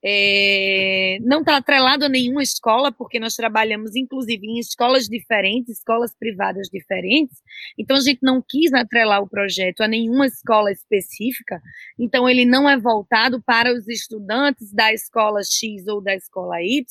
[0.09, 6.14] é, não está atrelado a nenhuma escola, porque nós trabalhamos, inclusive, em escolas diferentes, escolas
[6.16, 7.38] privadas diferentes,
[7.76, 11.61] então a gente não quis atrelar o projeto a nenhuma escola específica,
[11.98, 16.84] então ele não é voltado para os estudantes da escola X ou da escola Y,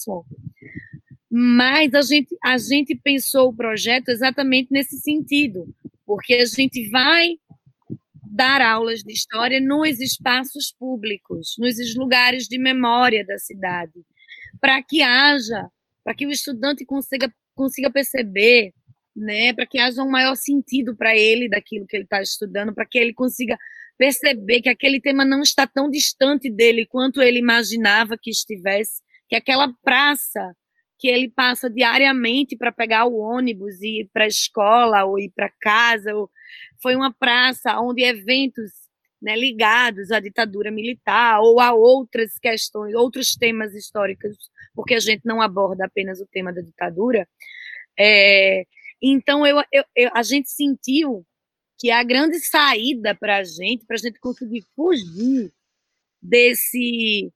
[1.31, 5.73] mas a gente, a gente pensou o projeto exatamente nesse sentido,
[6.05, 7.37] porque a gente vai
[8.31, 14.05] dar aulas de história nos espaços públicos, nos lugares de memória da cidade,
[14.59, 15.67] para que haja,
[16.03, 18.73] para que o estudante consiga, consiga perceber,
[19.15, 22.85] né, para que haja um maior sentido para ele daquilo que ele está estudando, para
[22.85, 23.57] que ele consiga
[23.97, 29.35] perceber que aquele tema não está tão distante dele quanto ele imaginava que estivesse, que
[29.35, 30.53] aquela praça
[30.97, 35.31] que ele passa diariamente para pegar o ônibus e ir para a escola ou ir
[35.35, 36.29] para casa ou
[36.81, 38.71] foi uma praça onde eventos
[39.21, 44.37] né, ligados à ditadura militar ou a outras questões, outros temas históricos,
[44.73, 47.27] porque a gente não aborda apenas o tema da ditadura.
[47.97, 48.65] É,
[49.01, 51.25] então, eu, eu, eu, a gente sentiu
[51.79, 55.51] que a grande saída para a gente, para a gente conseguir fugir
[56.21, 57.31] desse,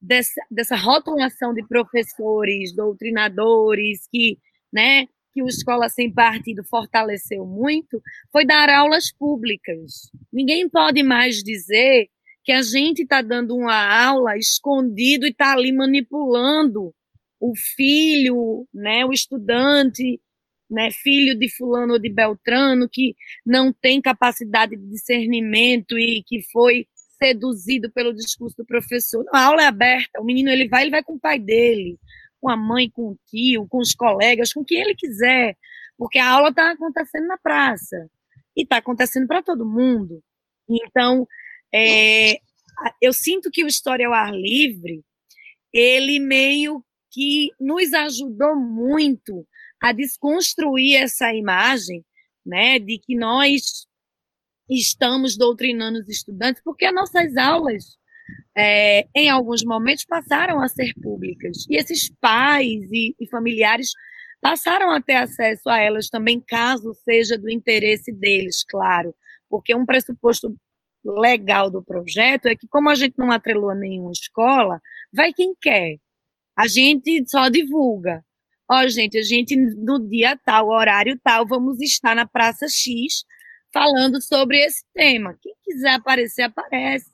[0.00, 4.38] dessa, dessa rotulação de professores, doutrinadores, que
[4.72, 8.00] né, que o Escola Sem Partido fortaleceu muito
[8.32, 10.10] foi dar aulas públicas.
[10.32, 12.08] Ninguém pode mais dizer
[12.42, 16.94] que a gente está dando uma aula escondido e está ali manipulando
[17.38, 20.20] o filho, né, o estudante,
[20.70, 26.40] né, filho de fulano ou de Beltrano, que não tem capacidade de discernimento e que
[26.50, 26.86] foi
[27.18, 29.24] seduzido pelo discurso do professor.
[29.32, 31.98] a aula é aberta, o menino ele vai, ele vai com o pai dele,
[32.40, 35.56] com a mãe, com o tio, com os colegas, com quem ele quiser,
[35.96, 38.08] porque a aula está acontecendo na praça
[38.56, 40.22] e está acontecendo para todo mundo.
[40.68, 41.26] Então,
[41.74, 42.38] é,
[43.00, 45.02] eu sinto que o História ao Ar Livre,
[45.72, 49.46] ele meio que nos ajudou muito
[49.80, 52.04] a desconstruir essa imagem,
[52.44, 53.86] né, de que nós
[54.68, 57.96] estamos doutrinando os estudantes, porque as nossas aulas
[58.56, 61.66] é, em alguns momentos passaram a ser públicas.
[61.68, 63.90] E esses pais e, e familiares
[64.40, 69.14] passaram a ter acesso a elas também, caso seja do interesse deles, claro.
[69.48, 70.54] Porque um pressuposto
[71.04, 74.80] legal do projeto é que, como a gente não atrelou a nenhuma escola,
[75.12, 75.98] vai quem quer.
[76.56, 78.24] A gente só divulga.
[78.68, 83.24] Ó, oh, gente, a gente no dia tal, horário tal, vamos estar na Praça X
[83.76, 85.36] falando sobre esse tema.
[85.42, 87.12] Quem quiser aparecer, aparece.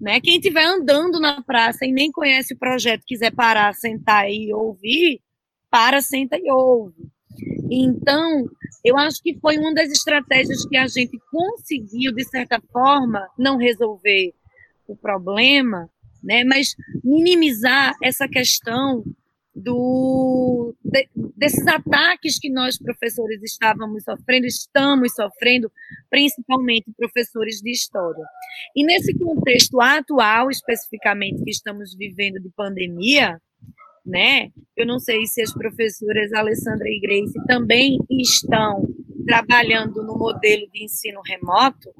[0.00, 0.20] Né?
[0.20, 5.20] Quem estiver andando na praça e nem conhece o projeto, quiser parar, sentar e ouvir,
[5.68, 7.10] para, senta e ouve.
[7.70, 8.48] Então,
[8.84, 13.56] eu acho que foi uma das estratégias que a gente conseguiu, de certa forma, não
[13.56, 14.32] resolver
[14.86, 15.88] o problema,
[16.22, 19.04] né, mas minimizar essa questão
[19.54, 25.70] do, de, desses ataques que nós, professores, estávamos sofrendo, estamos sofrendo,
[26.08, 28.24] principalmente professores de história.
[28.76, 33.40] E nesse contexto atual, especificamente, que estamos vivendo de pandemia,
[34.04, 34.50] né?
[34.76, 38.88] Eu não sei se as professoras Alessandra e Grace também estão
[39.26, 41.92] trabalhando no modelo de ensino remoto,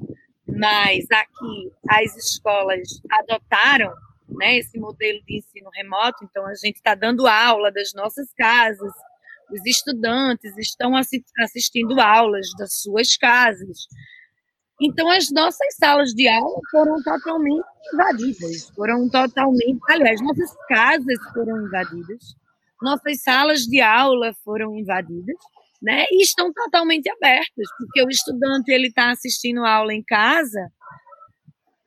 [0.47, 3.93] mas aqui as escolas adotaram
[4.41, 8.91] né, esse modelo de ensino remoto, então a gente está dando aula das nossas casas,
[9.51, 13.77] os estudantes estão assistindo aulas das suas casas.
[14.81, 17.63] Então, as nossas salas de aula foram totalmente
[17.93, 22.35] invadidas, foram totalmente, aliás, nossas casas foram invadidas,
[22.81, 25.37] nossas salas de aula foram invadidas,
[25.79, 26.05] né?
[26.09, 30.71] E estão totalmente abertas, porque o estudante ele está assistindo aula em casa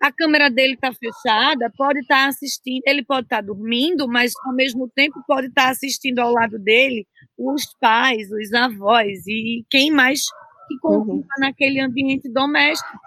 [0.05, 4.35] a câmera dele está fechada, pode estar tá assistindo, ele pode estar tá dormindo, mas
[4.45, 7.07] ao mesmo tempo pode estar tá assistindo ao lado dele
[7.39, 10.21] os pais, os avós e quem mais
[10.69, 11.25] que conviva uhum.
[11.39, 12.99] naquele ambiente doméstico.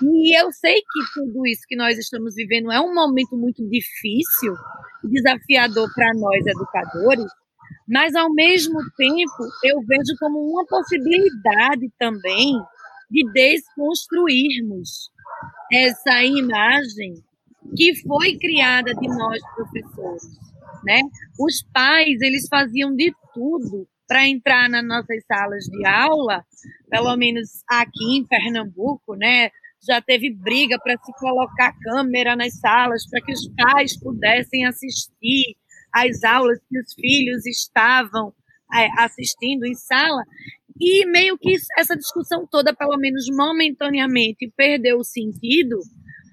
[0.00, 4.54] E eu sei que tudo isso que nós estamos vivendo é um momento muito difícil,
[5.02, 7.26] desafiador para nós educadores,
[7.88, 12.52] mas ao mesmo tempo eu vejo como uma possibilidade também
[13.10, 15.10] de desconstruirmos
[15.72, 17.14] essa imagem
[17.76, 20.38] que foi criada de nós professores,
[20.84, 21.02] né?
[21.38, 26.44] Os pais, eles faziam de tudo para entrar nas nossas salas de aula,
[26.88, 29.50] pelo menos aqui em Pernambuco, né?
[29.86, 35.56] Já teve briga para se colocar câmera nas salas para que os pais pudessem assistir
[35.92, 38.32] às aulas que os filhos estavam
[38.74, 40.22] é, assistindo em sala.
[40.80, 45.78] E meio que essa discussão toda, pelo menos momentaneamente, perdeu o sentido,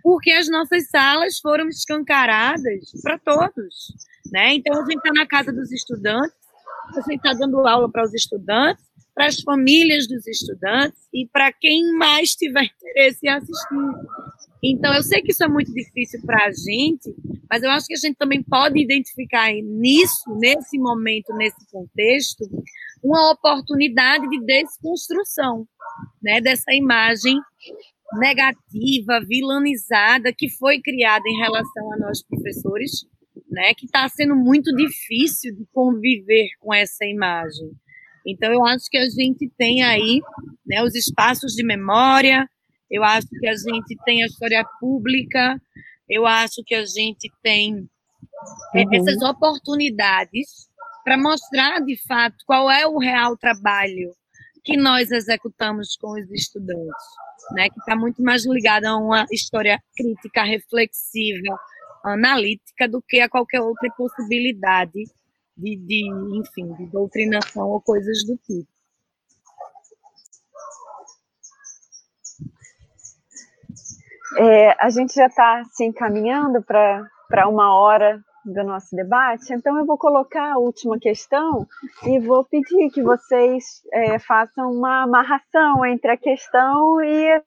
[0.01, 3.93] porque as nossas salas foram escancaradas para todos.
[4.31, 4.55] Né?
[4.55, 6.35] Então, a gente está na casa dos estudantes,
[6.95, 8.83] a gente está dando aula para os estudantes,
[9.15, 13.77] para as famílias dos estudantes e para quem mais tiver interesse em assistir.
[14.65, 17.13] Então, eu sei que isso é muito difícil para a gente,
[17.49, 22.45] mas eu acho que a gente também pode identificar nisso, nesse momento, nesse contexto,
[23.03, 25.67] uma oportunidade de desconstrução
[26.21, 27.37] né, dessa imagem
[28.13, 33.05] negativa, vilanizada que foi criada em relação a nós professores,
[33.49, 37.69] né, que está sendo muito difícil de conviver com essa imagem.
[38.25, 40.21] Então, eu acho que a gente tem aí
[40.65, 42.47] né, os espaços de memória,
[42.93, 45.59] eu acho que a gente tem a história pública,
[46.07, 47.89] eu acho que a gente tem
[48.75, 48.93] é, uhum.
[48.93, 50.69] essas oportunidades
[51.03, 54.13] para mostrar de fato qual é o real trabalho
[54.63, 57.05] que nós executamos com os estudantes,
[57.53, 57.67] né?
[57.67, 61.59] Que está muito mais ligado a uma história crítica, reflexiva,
[62.05, 65.03] analítica do que a qualquer outra possibilidade
[65.57, 68.72] de, de enfim, de doutrinação ou coisas do tipo.
[74.37, 79.85] É, a gente já está se encaminhando para uma hora do nosso debate, então eu
[79.85, 81.65] vou colocar a última questão
[82.05, 87.41] e vou pedir que vocês é, façam uma amarração entre a questão e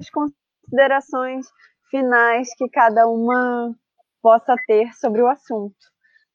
[0.00, 1.46] as considerações
[1.90, 3.72] finais que cada uma
[4.20, 5.76] possa ter sobre o assunto,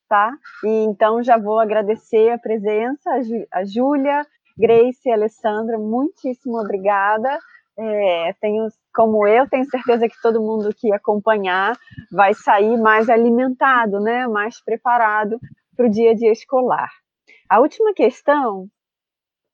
[0.07, 0.31] tá?
[0.63, 3.09] E então já vou agradecer a presença,
[3.51, 4.25] a Júlia,
[4.57, 7.37] Grace e Alessandra, muitíssimo obrigada.
[7.79, 8.67] É, tenho,
[8.97, 11.77] como eu, tenho certeza que todo mundo que acompanhar
[12.11, 15.39] vai sair mais alimentado, né, mais preparado
[15.75, 16.89] para o dia a dia escolar.
[17.47, 18.67] A última questão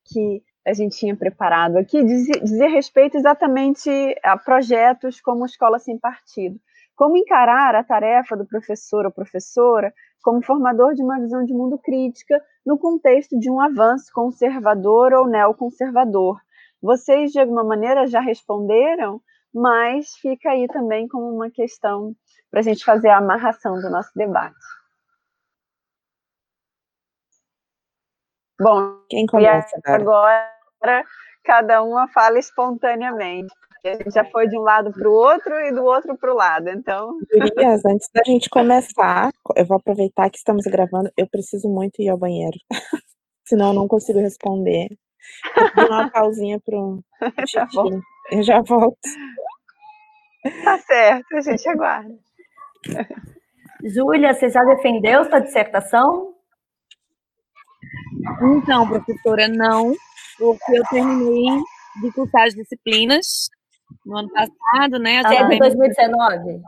[0.06, 3.90] que a gente tinha preparado aqui dizia, dizia respeito exatamente
[4.24, 6.58] a projetos como Escola Sem Partido.
[6.96, 11.78] Como encarar a tarefa do professor ou professora como formador de uma visão de mundo
[11.78, 16.40] crítica no contexto de um avanço conservador ou neoconservador,
[16.84, 19.22] vocês, de alguma maneira, já responderam,
[19.54, 22.16] mas fica aí também como uma questão
[22.50, 24.56] para a gente fazer a amarração do nosso debate.
[28.60, 30.50] Bom, quem começa agora?
[31.44, 33.54] Cada uma fala espontaneamente.
[33.86, 36.36] A gente já foi de um lado para o outro e do outro para o
[36.36, 37.20] lado, então.
[37.30, 41.12] Gurias, antes da gente começar, eu vou aproveitar que estamos gravando.
[41.18, 42.58] Eu preciso muito ir ao banheiro,
[43.46, 44.88] senão eu não consigo responder.
[45.76, 47.04] Vou dar uma pausinha pro
[47.46, 48.02] já volto.
[48.34, 48.98] Eu já volto.
[50.64, 52.18] Tá certo, a gente aguarda.
[53.84, 56.34] Júlia, você já defendeu sua dissertação?
[58.42, 59.94] Então, professora, não,
[60.40, 61.62] porque eu terminei
[62.02, 63.50] de cursar as disciplinas
[64.04, 65.20] no ano passado, né?
[65.20, 66.60] Até ah, 2019?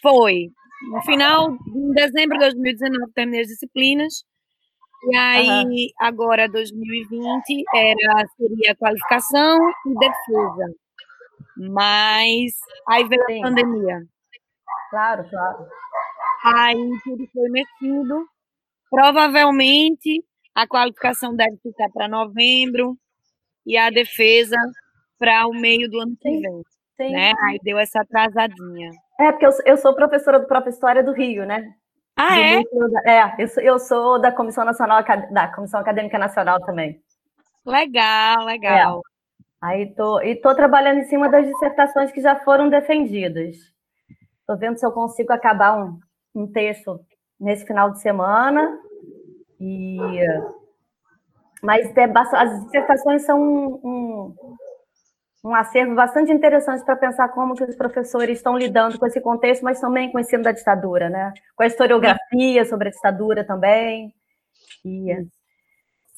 [0.00, 0.48] Foi.
[0.90, 4.24] No final, em dezembro de 2019, terminei as disciplinas
[5.04, 5.86] e aí, uhum.
[6.00, 10.74] agora 2020 era, seria qualificação e defesa.
[11.56, 12.52] Mas
[12.88, 13.40] aí veio Sim.
[13.40, 14.02] a pandemia.
[14.90, 15.66] Claro, claro.
[16.44, 18.26] Aí tudo foi mexido.
[18.90, 22.96] Provavelmente a qualificação deve ficar para novembro
[23.66, 24.56] e a defesa
[25.18, 26.62] para o meio do ano que vem.
[26.96, 27.12] Sim.
[27.12, 27.32] Né?
[27.44, 28.90] Aí deu essa atrasadinha.
[29.20, 31.74] É, porque eu, eu sou professora do Própria História do Rio, né?
[32.16, 32.62] Ah, é?
[33.06, 37.02] É, eu sou, eu sou da Comissão Nacional, da Comissão Acadêmica Nacional também.
[37.64, 39.02] Legal, legal.
[39.04, 39.15] É.
[39.60, 43.56] Aí tô, e tô trabalhando em cima das dissertações que já foram defendidas.
[44.46, 45.98] Tô vendo se eu consigo acabar um,
[46.34, 47.00] um texto
[47.40, 48.78] nesse final de semana.
[49.60, 49.98] E
[51.62, 52.04] mas é,
[52.34, 54.56] as dissertações são um, um
[55.46, 59.62] um acervo bastante interessante para pensar como que os professores estão lidando com esse contexto,
[59.62, 61.32] mas também com o ensino da ditadura, né?
[61.54, 64.12] Com a historiografia sobre a ditadura também.
[64.84, 65.12] E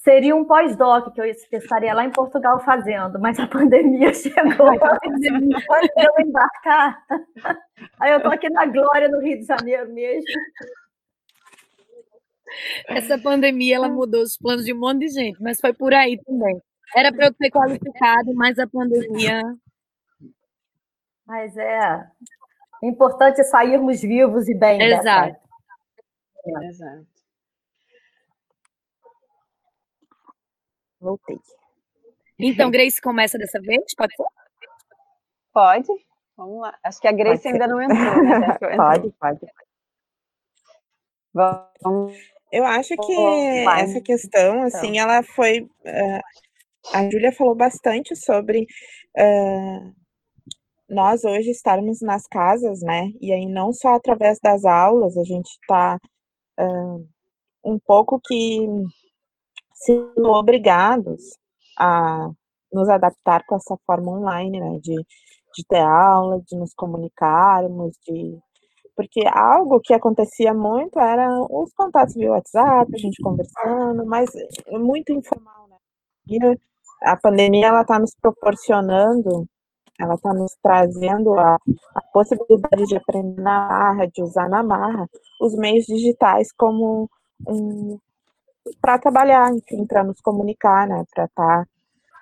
[0.08, 5.20] seria um pós-doc que eu estaria lá em Portugal fazendo, mas a pandemia chegou antes
[5.20, 7.04] de eu embarcar.
[8.00, 10.24] Aí eu estou aqui na Glória, no Rio de Janeiro mesmo.
[12.88, 16.18] Essa pandemia ela mudou os planos de um monte de gente, mas foi por aí
[16.24, 16.58] também.
[16.96, 19.42] Era para eu ter qualificado, mas a pandemia.
[21.26, 22.06] Mas é.
[22.82, 24.80] importante é sairmos vivos e bem.
[24.80, 25.36] Exato.
[26.46, 26.66] É.
[26.66, 27.17] Exato.
[31.00, 31.38] Voltei.
[32.38, 33.82] Então, Grace começa dessa vez?
[33.96, 34.24] Pode ser?
[35.52, 35.88] Pode.
[36.36, 36.78] Vamos lá.
[36.84, 38.22] Acho que a Grace ainda não entrou.
[38.22, 38.58] Né?
[38.76, 39.46] pode, pode.
[41.34, 42.16] Vamos.
[42.50, 45.62] Eu acho que essa questão, assim, ela foi.
[45.62, 46.20] Uh,
[46.94, 48.62] a Júlia falou bastante sobre
[49.16, 49.94] uh,
[50.88, 53.10] nós hoje estarmos nas casas, né?
[53.20, 55.98] E aí não só através das aulas, a gente está
[56.58, 57.08] uh,
[57.64, 58.66] um pouco que
[59.80, 61.22] sendo obrigados
[61.78, 62.30] a
[62.72, 64.78] nos adaptar com essa forma online, né?
[64.82, 64.94] De,
[65.54, 68.38] de ter aula, de nos comunicarmos, de
[68.98, 74.28] porque algo que acontecia muito era os contatos via WhatsApp, a gente conversando, mas
[74.72, 75.76] muito informal, né?
[76.28, 76.38] E
[77.04, 79.46] a pandemia ela está nos proporcionando,
[80.00, 81.54] ela está nos trazendo a,
[81.94, 85.08] a, possibilidade de aprender na marra, de usar na marra
[85.40, 87.08] os meios digitais como
[87.46, 87.98] um,
[88.80, 91.04] para trabalhar, enfim, para nos comunicar, né?
[91.14, 91.68] Para estar tá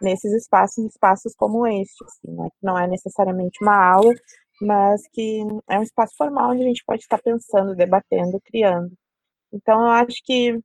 [0.01, 2.49] nesses espaços, espaços como este, assim, né?
[2.63, 4.13] Não é necessariamente uma aula,
[4.61, 8.93] mas que é um espaço formal onde a gente pode estar pensando, debatendo, criando.
[9.53, 10.59] Então, eu acho que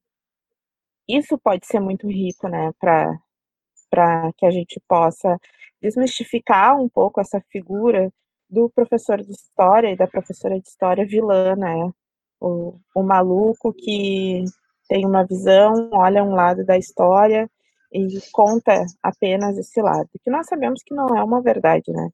[1.07, 5.38] isso pode ser muito rico, né, para que a gente possa
[5.82, 8.11] desmistificar um pouco essa figura
[8.49, 11.91] do professor de história e da professora de história vilã, né,
[12.39, 14.43] o, o maluco que
[14.91, 17.49] tem uma visão, olha um lado da história
[17.93, 22.09] e conta apenas esse lado, que nós sabemos que não é uma verdade, né,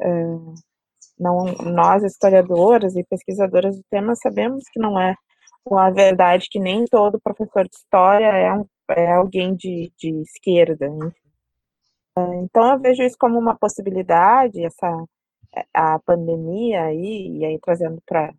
[0.00, 0.54] uh,
[1.18, 5.16] não, nós, historiadoras e pesquisadoras do tema, sabemos que não é
[5.66, 10.86] uma verdade que nem todo professor de história é, um, é alguém de, de esquerda.
[12.42, 15.04] Então, eu vejo isso como uma possibilidade, essa
[15.72, 18.32] a pandemia aí, e aí trazendo para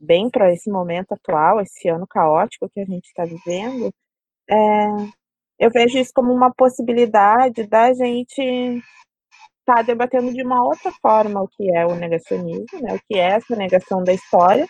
[0.00, 3.92] bem para esse momento atual, esse ano caótico que a gente está vivendo,
[4.48, 4.56] é,
[5.58, 8.82] eu vejo isso como uma possibilidade da gente
[9.60, 13.36] está debatendo de uma outra forma o que é o negacionismo, né, o que é
[13.36, 14.66] essa negação da história,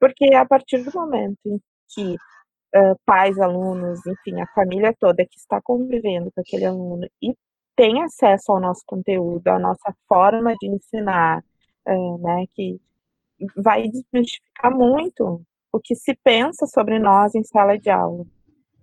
[0.00, 5.38] porque a partir do momento em que uh, pais, alunos, enfim, a família toda que
[5.38, 7.34] está convivendo com aquele aluno e
[7.76, 11.42] tem acesso ao nosso conteúdo, à nossa forma de ensinar,
[11.86, 12.80] uh, né, que
[13.56, 18.24] vai desmistificar muito o que se pensa sobre nós em sala de aula.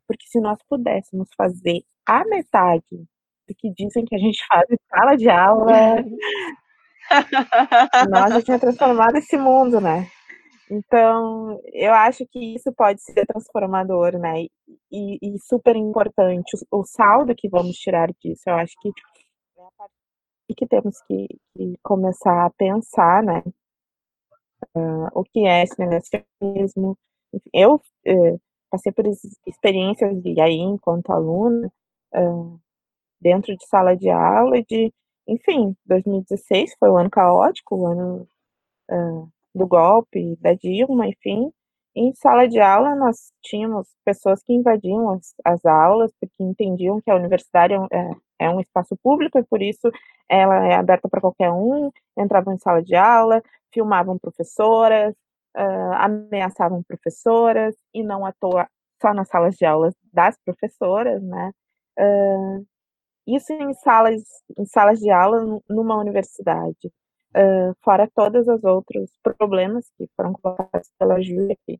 [0.07, 3.07] Porque se nós pudéssemos fazer a metade
[3.55, 5.73] que dizem que a gente faz em sala de aula.
[8.09, 10.07] Nós já tinha transformado esse mundo, né?
[10.71, 14.45] Então, eu acho que isso pode ser transformador, né?
[14.91, 16.55] E, e super importante.
[16.71, 21.01] O, o, saldo que vamos tirar disso, eu acho que é a partir que temos
[21.07, 23.41] que, que começar a pensar, né?
[24.75, 26.97] Uh, o que é esse negacionismo.
[27.53, 29.05] Eu uh, passei por
[29.45, 31.71] experiências de aí, enquanto aluna,
[32.15, 32.59] uh,
[33.21, 34.93] dentro de sala de aula e de,
[35.27, 38.27] enfim, 2016 foi o um ano caótico, o ano
[38.91, 41.51] uh, do golpe, da Dilma, enfim.
[41.95, 47.09] Em sala de aula, nós tínhamos pessoas que invadiam as, as aulas, porque entendiam que
[47.11, 49.91] a universidade é, é, um espaço público e por isso
[50.29, 51.91] ela é aberta para qualquer um.
[52.17, 53.43] Entravam em sala de aula,
[53.73, 55.13] filmavam professoras,
[55.57, 58.67] uh, ameaçavam professoras, e não à toa
[59.01, 61.51] só nas salas de aulas das professoras, né?
[61.99, 62.65] Uh,
[63.27, 64.23] isso em salas,
[64.57, 66.91] em salas de aula numa universidade.
[67.35, 71.75] Uh, fora todos os outros problemas que foram colocados pela Júlia, que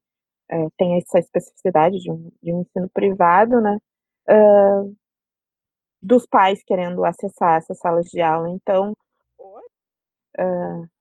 [0.52, 3.78] uh, tem essa especificidade de um, de um ensino privado, né?
[6.02, 8.50] Dos pais querendo acessar essas salas de aula.
[8.50, 8.94] Então,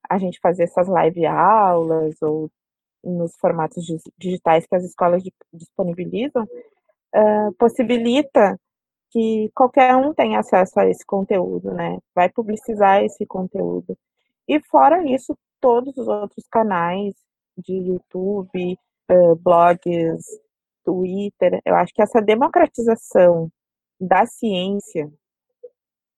[0.08, 2.50] a gente fazer essas live aulas ou
[3.04, 3.84] nos formatos
[4.18, 5.22] digitais que as escolas
[5.52, 6.46] disponibilizam,
[7.58, 8.58] possibilita
[9.10, 11.98] que qualquer um tem acesso a esse conteúdo, né?
[12.14, 13.96] Vai publicizar esse conteúdo.
[14.46, 17.14] E fora isso, todos os outros canais
[17.56, 18.78] de YouTube,
[19.10, 20.24] uh, blogs,
[20.84, 23.50] Twitter, eu acho que essa democratização
[24.00, 25.10] da ciência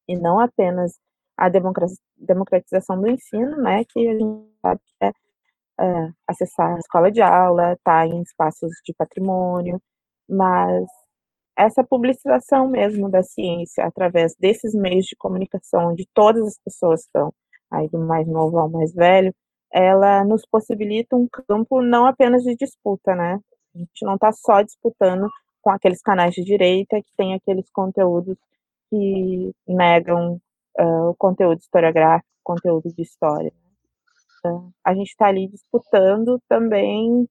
[0.07, 0.99] e não apenas
[1.41, 7.11] a democratização do ensino, né, que a gente sabe que é uh, acessar a escola
[7.11, 9.81] de aula, estar tá em espaços de patrimônio,
[10.29, 10.87] mas
[11.57, 17.33] essa publicização mesmo da ciência através desses meios de comunicação, onde todas as pessoas estão,
[17.71, 19.35] aí do mais novo ao mais velho,
[19.73, 23.41] ela nos possibilita um campo não apenas de disputa, né?
[23.75, 25.29] A gente não está só disputando
[25.63, 28.37] com aqueles canais de direita que tem aqueles conteúdos
[28.91, 30.41] que negam
[30.79, 33.53] uh, o conteúdo historiográfico, o conteúdo de história.
[34.39, 37.29] Então, a gente está ali disputando também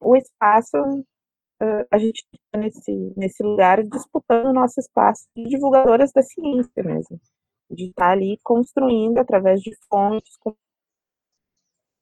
[0.00, 0.76] o espaço
[1.90, 7.20] a gente está nesse, nesse lugar disputando o nosso espaço de divulgadoras da ciência mesmo.
[7.70, 10.36] De estar tá ali construindo através de fontes.
[10.38, 10.54] Com...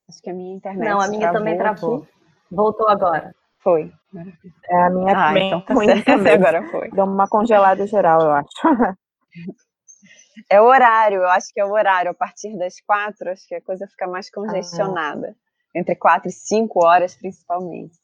[0.09, 0.89] Acho que a minha internet.
[0.89, 1.97] Não, a minha travou, também travou.
[1.97, 2.09] Aqui.
[2.51, 3.35] Voltou agora.
[3.59, 3.93] Foi.
[4.71, 5.75] É, a minha ah, também então tá
[6.05, 6.35] também.
[6.35, 6.91] agora foi.
[6.91, 8.49] Deu uma congelada geral, eu acho.
[10.51, 12.11] É o horário, eu acho que é o horário.
[12.11, 15.35] A partir das quatro, acho que a coisa fica mais congestionada.
[15.37, 15.79] Ah.
[15.79, 17.99] Entre quatro e cinco horas, principalmente.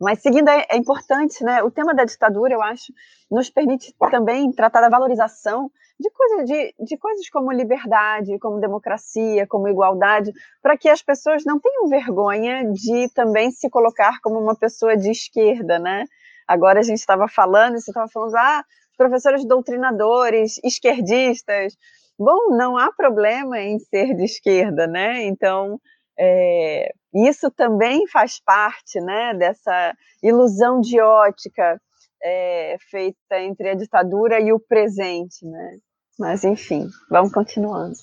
[0.00, 1.62] Mas seguindo, é, é importante, né?
[1.62, 2.92] O tema da ditadura, eu acho,
[3.30, 5.70] nos permite também tratar da valorização
[6.00, 10.32] de, coisa, de, de coisas como liberdade, como democracia, como igualdade,
[10.62, 15.10] para que as pessoas não tenham vergonha de também se colocar como uma pessoa de
[15.10, 16.06] esquerda, né?
[16.48, 18.64] Agora a gente estava falando, você estava falando, ah,
[19.00, 21.74] professores doutrinadores, esquerdistas.
[22.18, 25.24] Bom, não há problema em ser de esquerda, né?
[25.24, 25.80] Então,
[26.18, 31.80] é, isso também faz parte né, dessa ilusão de ótica
[32.22, 35.46] é, feita entre a ditadura e o presente.
[35.46, 35.78] Né?
[36.18, 37.94] Mas, enfim, vamos continuando.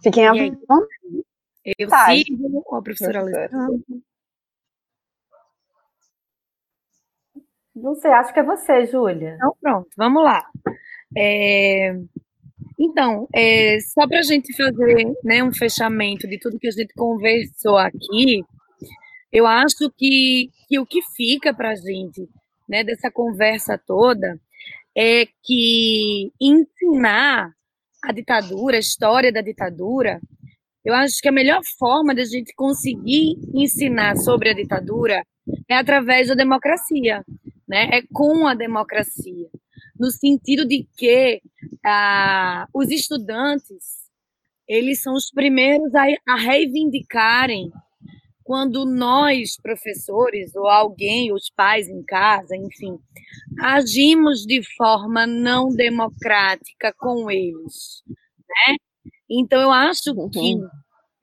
[0.00, 1.29] Fiquem à vontade.
[1.64, 2.06] Eu tá.
[2.06, 3.80] sigo a professora Alessandra.
[7.74, 9.34] Não sei, acho que é você, Júlia.
[9.36, 10.44] Então, pronto, vamos lá.
[11.16, 11.94] É...
[12.78, 16.94] Então, é, só para a gente fazer né, um fechamento de tudo que a gente
[16.94, 18.42] conversou aqui,
[19.30, 22.26] eu acho que, que o que fica para a gente
[22.66, 24.40] né, dessa conversa toda
[24.96, 27.52] é que ensinar
[28.02, 30.20] a ditadura, a história da ditadura,
[30.84, 35.24] eu acho que a melhor forma de a gente conseguir ensinar sobre a ditadura
[35.68, 37.24] é através da democracia,
[37.68, 37.88] né?
[37.92, 39.48] É com a democracia,
[39.98, 41.40] no sentido de que
[41.84, 44.00] ah, os estudantes
[44.68, 47.72] eles são os primeiros a, a reivindicarem
[48.44, 52.98] quando nós, professores, ou alguém, os pais em casa, enfim,
[53.60, 58.76] agimos de forma não democrática com eles, né?
[59.30, 60.28] Então, eu acho uhum.
[60.28, 60.56] que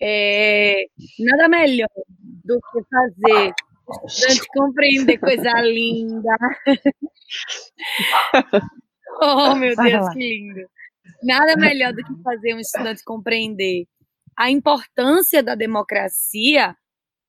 [0.01, 0.85] é,
[1.19, 1.89] nada melhor
[2.45, 3.53] do que fazer
[3.87, 6.37] o estudante compreender coisa linda.
[9.21, 10.69] oh, meu Deus, que lindo.
[11.23, 13.87] Nada melhor do que fazer um estudante compreender
[14.37, 16.75] a importância da democracia,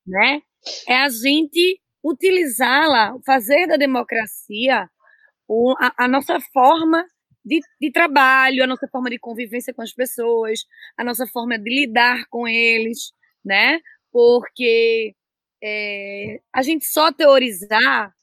[0.06, 0.42] né?
[0.86, 4.88] É a gente utilizá-la, fazer da democracia
[5.80, 7.04] a, a nossa forma
[7.48, 10.60] de, de, trabalho, a nossa forma de convivência com as pessoas,
[10.96, 13.12] a nossa forma de lidar com eles,
[13.44, 13.80] né?
[14.12, 15.14] Porque
[15.62, 18.14] é, a gente só teorizar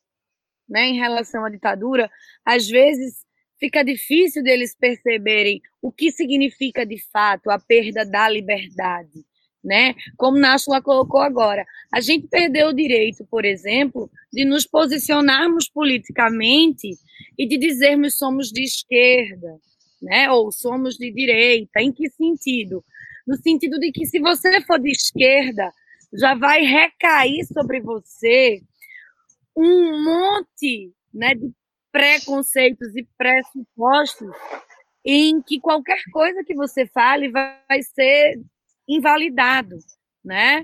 [0.68, 2.10] né, em relação à ditadura,
[2.46, 3.26] às vezes
[3.60, 9.26] fica difícil deles perceberem o que significa de fato a perda da liberdade.
[9.66, 9.96] Né?
[10.16, 16.92] Como Náshula colocou agora, a gente perdeu o direito, por exemplo, de nos posicionarmos politicamente
[17.36, 19.60] e de dizermos somos de esquerda,
[20.00, 20.30] né?
[20.30, 21.82] Ou somos de direita.
[21.82, 22.86] Em que sentido?
[23.26, 25.72] No sentido de que se você for de esquerda,
[26.14, 28.62] já vai recair sobre você
[29.58, 31.52] um monte, né, de
[31.92, 34.30] preconceitos e pressupostos
[35.04, 38.40] em que qualquer coisa que você fale vai ser
[38.88, 39.76] invalidado,
[40.24, 40.64] né?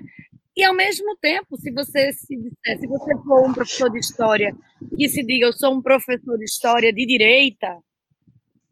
[0.55, 4.55] E ao mesmo tempo, se você se disser, se você for um professor de história
[4.97, 7.77] que se diga eu sou um professor de história de direita,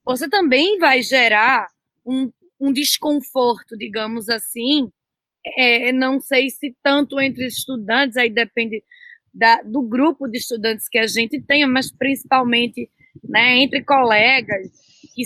[0.03, 1.67] você também vai gerar
[2.05, 4.91] um, um desconforto, digamos assim.
[5.57, 8.83] É, não sei se tanto entre estudantes, aí depende
[9.33, 12.89] da, do grupo de estudantes que a gente tenha, mas principalmente
[13.23, 14.67] né, entre colegas,
[15.13, 15.23] que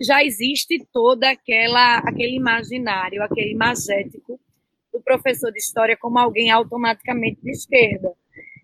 [0.00, 4.40] já existe toda aquela aquele imaginário, aquele imagético
[4.92, 8.12] do professor de história como alguém automaticamente de esquerda.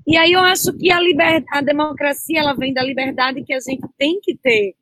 [0.06, 1.44] E aí eu acho que a, liber...
[1.50, 4.74] a democracia ela vem da liberdade que a gente tem que ter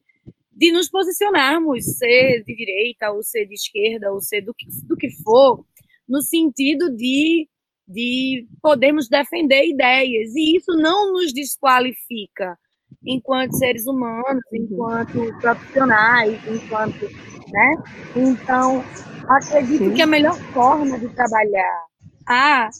[0.52, 4.96] de nos posicionarmos, ser de direita, ou ser de esquerda, ou ser do que, do
[4.96, 5.64] que for,
[6.06, 7.48] no sentido de,
[7.88, 10.34] de podermos defender ideias.
[10.34, 12.58] E isso não nos desqualifica
[13.04, 17.04] enquanto seres humanos, enquanto profissionais, enquanto.
[17.50, 17.76] Né?
[18.16, 18.84] Então,
[19.28, 19.94] acredito Sim.
[19.94, 21.84] que a melhor forma de trabalhar
[22.26, 22.70] a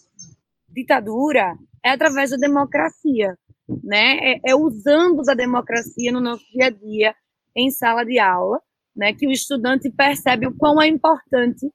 [0.69, 3.37] ditadura é através da democracia,
[3.83, 4.19] né?
[4.19, 7.15] É, é, usando da democracia no nosso dia a dia,
[7.57, 8.61] em sala de aula,
[8.95, 9.13] né?
[9.13, 11.69] Que o estudante percebe o quão é importante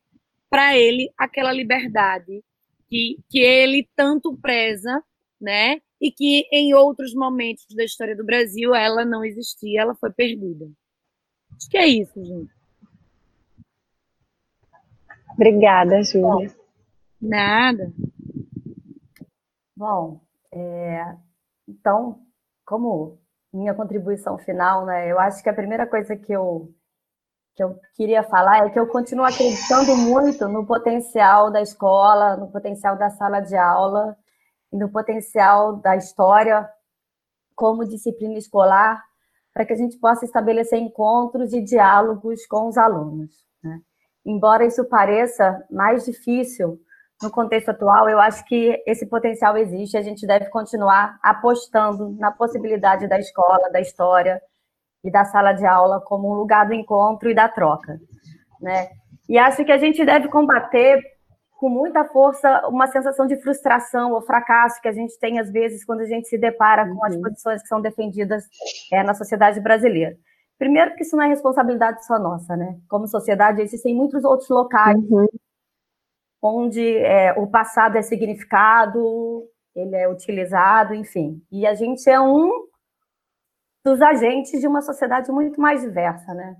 [0.49, 2.41] para ele aquela liberdade
[2.87, 5.03] que, que ele tanto preza,
[5.41, 5.81] né?
[6.05, 10.69] E que em outros momentos da história do Brasil ela não existia, ela foi perdida.
[11.55, 12.53] Acho que é isso, gente.
[15.33, 16.55] Obrigada, Júlia.
[17.19, 17.91] Nada.
[19.75, 20.21] Bom,
[20.53, 21.15] é,
[21.67, 22.19] então,
[22.63, 23.17] como
[23.51, 26.71] minha contribuição final, né, eu acho que a primeira coisa que eu,
[27.55, 32.51] que eu queria falar é que eu continuo acreditando muito no potencial da escola, no
[32.51, 34.15] potencial da sala de aula,
[34.75, 36.69] e no potencial da história
[37.55, 39.01] como disciplina escolar
[39.53, 43.31] para que a gente possa estabelecer encontros e diálogos com os alunos.
[43.63, 43.79] Né?
[44.25, 46.77] Embora isso pareça mais difícil
[47.23, 49.95] no contexto atual, eu acho que esse potencial existe.
[49.95, 54.41] A gente deve continuar apostando na possibilidade da escola, da história
[55.01, 57.97] e da sala de aula como um lugar do encontro e da troca,
[58.59, 58.89] né?
[59.29, 61.01] E acho que a gente deve combater
[61.57, 65.85] com muita força uma sensação de frustração ou fracasso que a gente tem às vezes
[65.85, 67.21] quando a gente se depara com as uhum.
[67.21, 68.45] posições que são defendidas
[68.91, 70.17] é, na sociedade brasileira.
[70.57, 72.77] Primeiro, porque isso não é responsabilidade só nossa, né?
[72.89, 75.27] Como sociedade, existem muitos outros locais uhum.
[76.41, 79.43] onde é, o passado é significado,
[79.75, 81.41] ele é utilizado, enfim.
[81.51, 82.49] E a gente é um
[83.83, 86.55] dos agentes de uma sociedade muito mais diversa, né?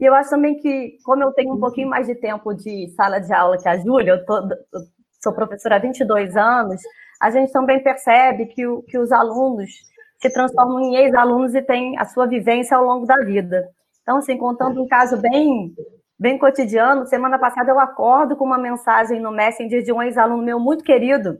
[0.00, 3.20] E eu acho também que, como eu tenho um pouquinho mais de tempo de sala
[3.20, 4.80] de aula que a Júlia, eu, tô, eu
[5.22, 6.80] sou professora há 22 anos,
[7.20, 9.70] a gente também percebe que, o, que os alunos
[10.18, 13.68] se transformam em ex-alunos e têm a sua vivência ao longo da vida.
[14.02, 15.74] Então, assim, contando um caso bem,
[16.18, 20.58] bem cotidiano, semana passada eu acordo com uma mensagem no Messenger de um ex-aluno meu
[20.58, 21.38] muito querido,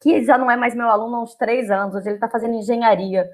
[0.00, 2.54] que já não é mais meu aluno há uns três anos, hoje ele está fazendo
[2.54, 3.28] engenharia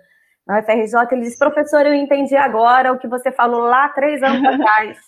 [0.46, 4.44] na UFRJ, ele disse, professor, eu entendi agora o que você falou lá três anos
[4.44, 4.98] atrás,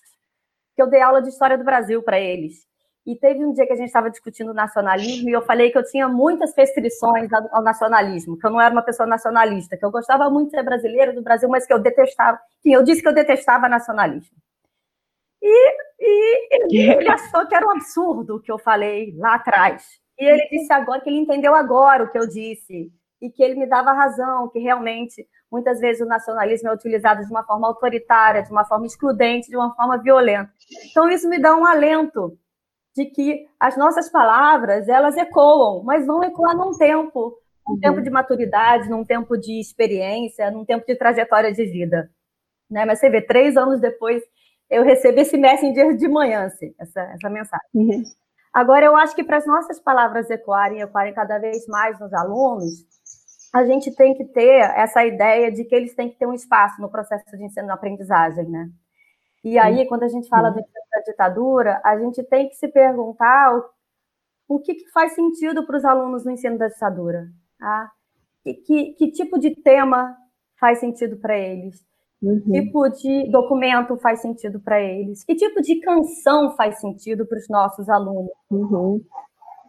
[0.75, 2.67] que eu dei aula de História do Brasil para eles.
[3.07, 5.85] E teve um dia que a gente estava discutindo nacionalismo e eu falei que eu
[5.85, 10.29] tinha muitas restrições ao nacionalismo, que eu não era uma pessoa nacionalista, que eu gostava
[10.29, 12.41] muito de ser brasileira do Brasil, mas que eu detestava.
[12.59, 14.37] Enfim, eu disse que eu detestava nacionalismo.
[15.41, 15.77] E,
[16.69, 19.87] e ele achou que era um absurdo o que eu falei lá atrás.
[20.19, 22.91] E ele disse agora que ele entendeu agora o que eu disse
[23.21, 27.31] e que ele me dava razão, que realmente muitas vezes o nacionalismo é utilizado de
[27.31, 30.51] uma forma autoritária, de uma forma excludente, de uma forma violenta.
[30.91, 32.39] Então isso me dá um alento
[32.95, 37.81] de que as nossas palavras elas ecoam, mas vão ecoar num tempo, num uhum.
[37.81, 42.11] tempo de maturidade, num tempo de experiência, num tempo de trajetória de vida.
[42.71, 42.85] Né?
[42.85, 44.23] Mas você vê, três anos depois,
[44.71, 47.69] eu recebi esse messenger de manhã, assim, essa, essa mensagem.
[47.75, 48.03] Uhum.
[48.53, 52.87] Agora, eu acho que para as nossas palavras ecoarem, ecoarem cada vez mais nos alunos,
[53.57, 56.81] a gente tem que ter essa ideia de que eles têm que ter um espaço
[56.81, 58.69] no processo de ensino-aprendizagem, né?
[59.43, 63.57] E aí, quando a gente fala do da ditadura, a gente tem que se perguntar
[63.57, 67.29] o, o que, que faz sentido para os alunos no ensino da ditadura.
[67.59, 67.91] Tá?
[68.43, 70.15] Que, que, que tipo de tema
[70.61, 71.83] faz sentido para eles?
[72.21, 72.41] Uhum.
[72.41, 75.25] Que tipo de documento faz sentido para eles?
[75.25, 78.31] Que tipo de canção faz sentido para os nossos alunos?
[78.51, 79.01] Uhum.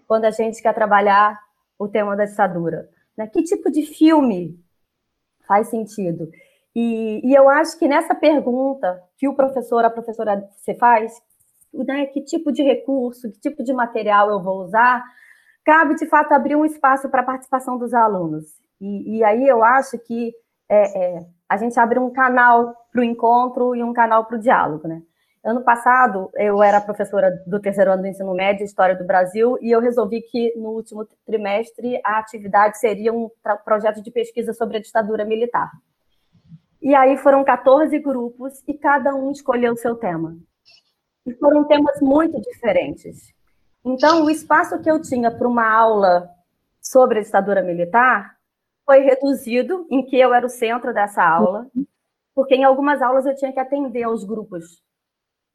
[0.06, 1.40] Quando a gente quer trabalhar
[1.80, 2.90] o tema da ditadura.
[3.18, 3.28] Né?
[3.28, 4.60] Que tipo de filme
[5.48, 6.30] faz sentido?
[6.76, 11.12] E, e, eu acho que nessa pergunta que o professor, a professora você faz,
[11.74, 15.04] né, que tipo de recurso, que tipo de material eu vou usar,
[15.66, 18.46] cabe de fato abrir um espaço para a participação dos alunos.
[18.80, 20.32] E, e, aí eu acho que
[20.70, 24.40] é, é, a gente abre um canal para o encontro e um canal para o
[24.40, 25.02] diálogo, né?
[25.44, 29.72] Ano passado, eu era professora do terceiro ano do ensino médio, História do Brasil, e
[29.72, 33.30] eu resolvi que no último trimestre a atividade seria um
[33.64, 35.72] projeto de pesquisa sobre a ditadura militar.
[36.82, 40.38] E aí foram 14 grupos e cada um escolheu o seu tema.
[41.26, 43.34] E foram temas muito diferentes.
[43.86, 46.30] Então, o espaço que eu tinha para uma aula
[46.82, 48.36] sobre a ditadura militar
[48.86, 51.68] foi reduzido, em que eu era o centro dessa aula,
[52.34, 54.86] porque em algumas aulas eu tinha que atender aos grupos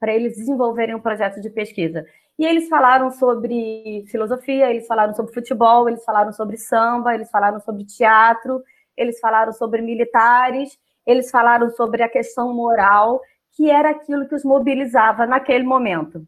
[0.02, 2.04] para eles desenvolverem um projeto de pesquisa.
[2.36, 7.60] E eles falaram sobre filosofia, eles falaram sobre futebol, eles falaram sobre samba, eles falaram
[7.60, 8.60] sobre teatro,
[8.96, 10.76] eles falaram sobre militares,
[11.06, 13.20] eles falaram sobre a questão moral,
[13.52, 16.26] que era aquilo que os mobilizava naquele momento.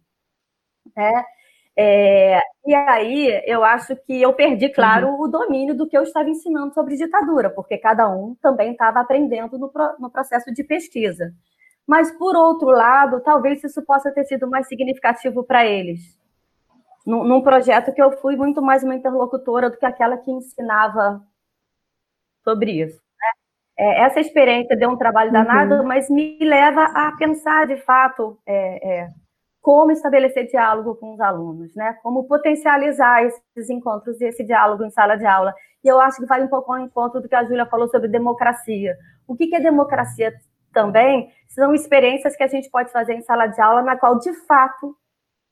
[0.96, 1.24] É,
[1.76, 5.22] é, e aí eu acho que eu perdi, claro, uhum.
[5.22, 9.58] o domínio do que eu estava ensinando sobre ditadura, porque cada um também estava aprendendo
[9.58, 11.34] no, no processo de pesquisa.
[11.86, 16.00] Mas, por outro lado, talvez isso possa ter sido mais significativo para eles.
[17.06, 21.22] Num, num, projeto que eu fui muito mais uma interlocutora do que aquela que ensinava
[22.42, 22.96] sobre isso.
[22.96, 23.84] Né?
[23.86, 25.34] É, essa experiência deu um trabalho uhum.
[25.34, 29.08] danado, mas me leva a pensar, de fato, é, é,
[29.60, 31.98] como estabelecer diálogo com os alunos, né?
[32.02, 35.54] como potencializar esses encontros e esse diálogo em sala de aula.
[35.84, 38.08] E eu acho que vai um pouco ao encontro do que a Júlia falou sobre
[38.08, 38.96] democracia.
[39.28, 40.32] O que é democracia
[40.74, 44.32] também são experiências que a gente pode fazer em sala de aula, na qual, de
[44.46, 44.94] fato,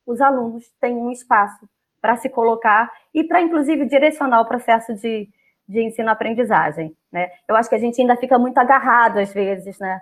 [0.06, 1.66] os alunos têm um espaço
[2.00, 5.28] para se colocar e para, inclusive, direcionar o processo de,
[5.68, 6.94] de ensino-aprendizagem.
[7.10, 7.30] Né?
[7.48, 10.00] Eu acho que a gente ainda fica muito agarrado, às vezes, né?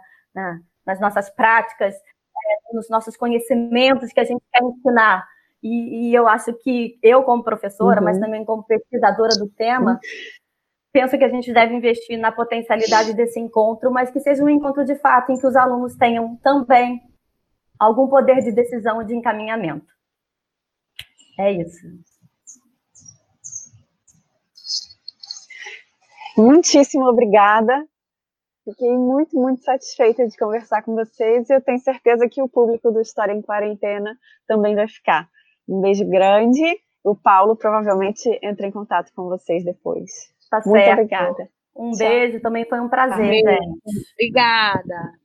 [0.87, 5.29] nas nossas práticas, é, nos nossos conhecimentos que a gente quer ensinar.
[5.63, 8.05] E, e eu acho que eu, como professora, uhum.
[8.07, 10.01] mas também como pesquisadora do tema.
[10.93, 14.85] penso que a gente deve investir na potencialidade desse encontro, mas que seja um encontro
[14.85, 17.01] de fato em que os alunos tenham também
[17.79, 19.87] algum poder de decisão e de encaminhamento.
[21.39, 21.87] É isso.
[26.37, 27.87] Muitíssimo obrigada.
[28.65, 32.91] Fiquei muito, muito satisfeita de conversar com vocês e eu tenho certeza que o público
[32.91, 35.29] do História em Quarentena também vai ficar.
[35.69, 36.63] Um beijo grande.
[37.03, 40.11] O Paulo provavelmente entra em contato com vocês depois.
[40.51, 40.93] Tá muito certo.
[40.95, 41.49] obrigada.
[41.75, 41.99] Um Tchau.
[41.99, 43.81] beijo, também foi um prazer, gente.
[44.15, 45.19] Obrigada.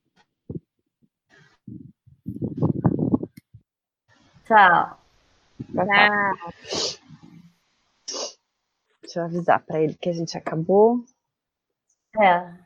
[4.45, 4.97] Tchau.
[5.73, 6.99] Tchau.
[9.01, 11.03] Deixa eu avisar para ele que a gente acabou.
[12.21, 12.65] É.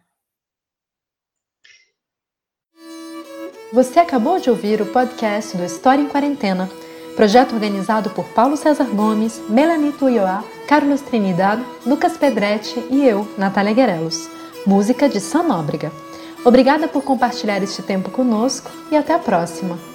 [3.71, 6.67] Você acabou de ouvir o podcast do História em Quarentena,
[7.15, 13.73] projeto organizado por Paulo César Gomes, Melanie Tuioá, Carlos Trinidad, Lucas Pedretti e eu, Natália
[13.73, 14.29] Guerelos.
[14.65, 15.91] Música de Sam Nóbrega.
[16.45, 19.88] Obrigada por compartilhar este tempo conosco e até a próxima!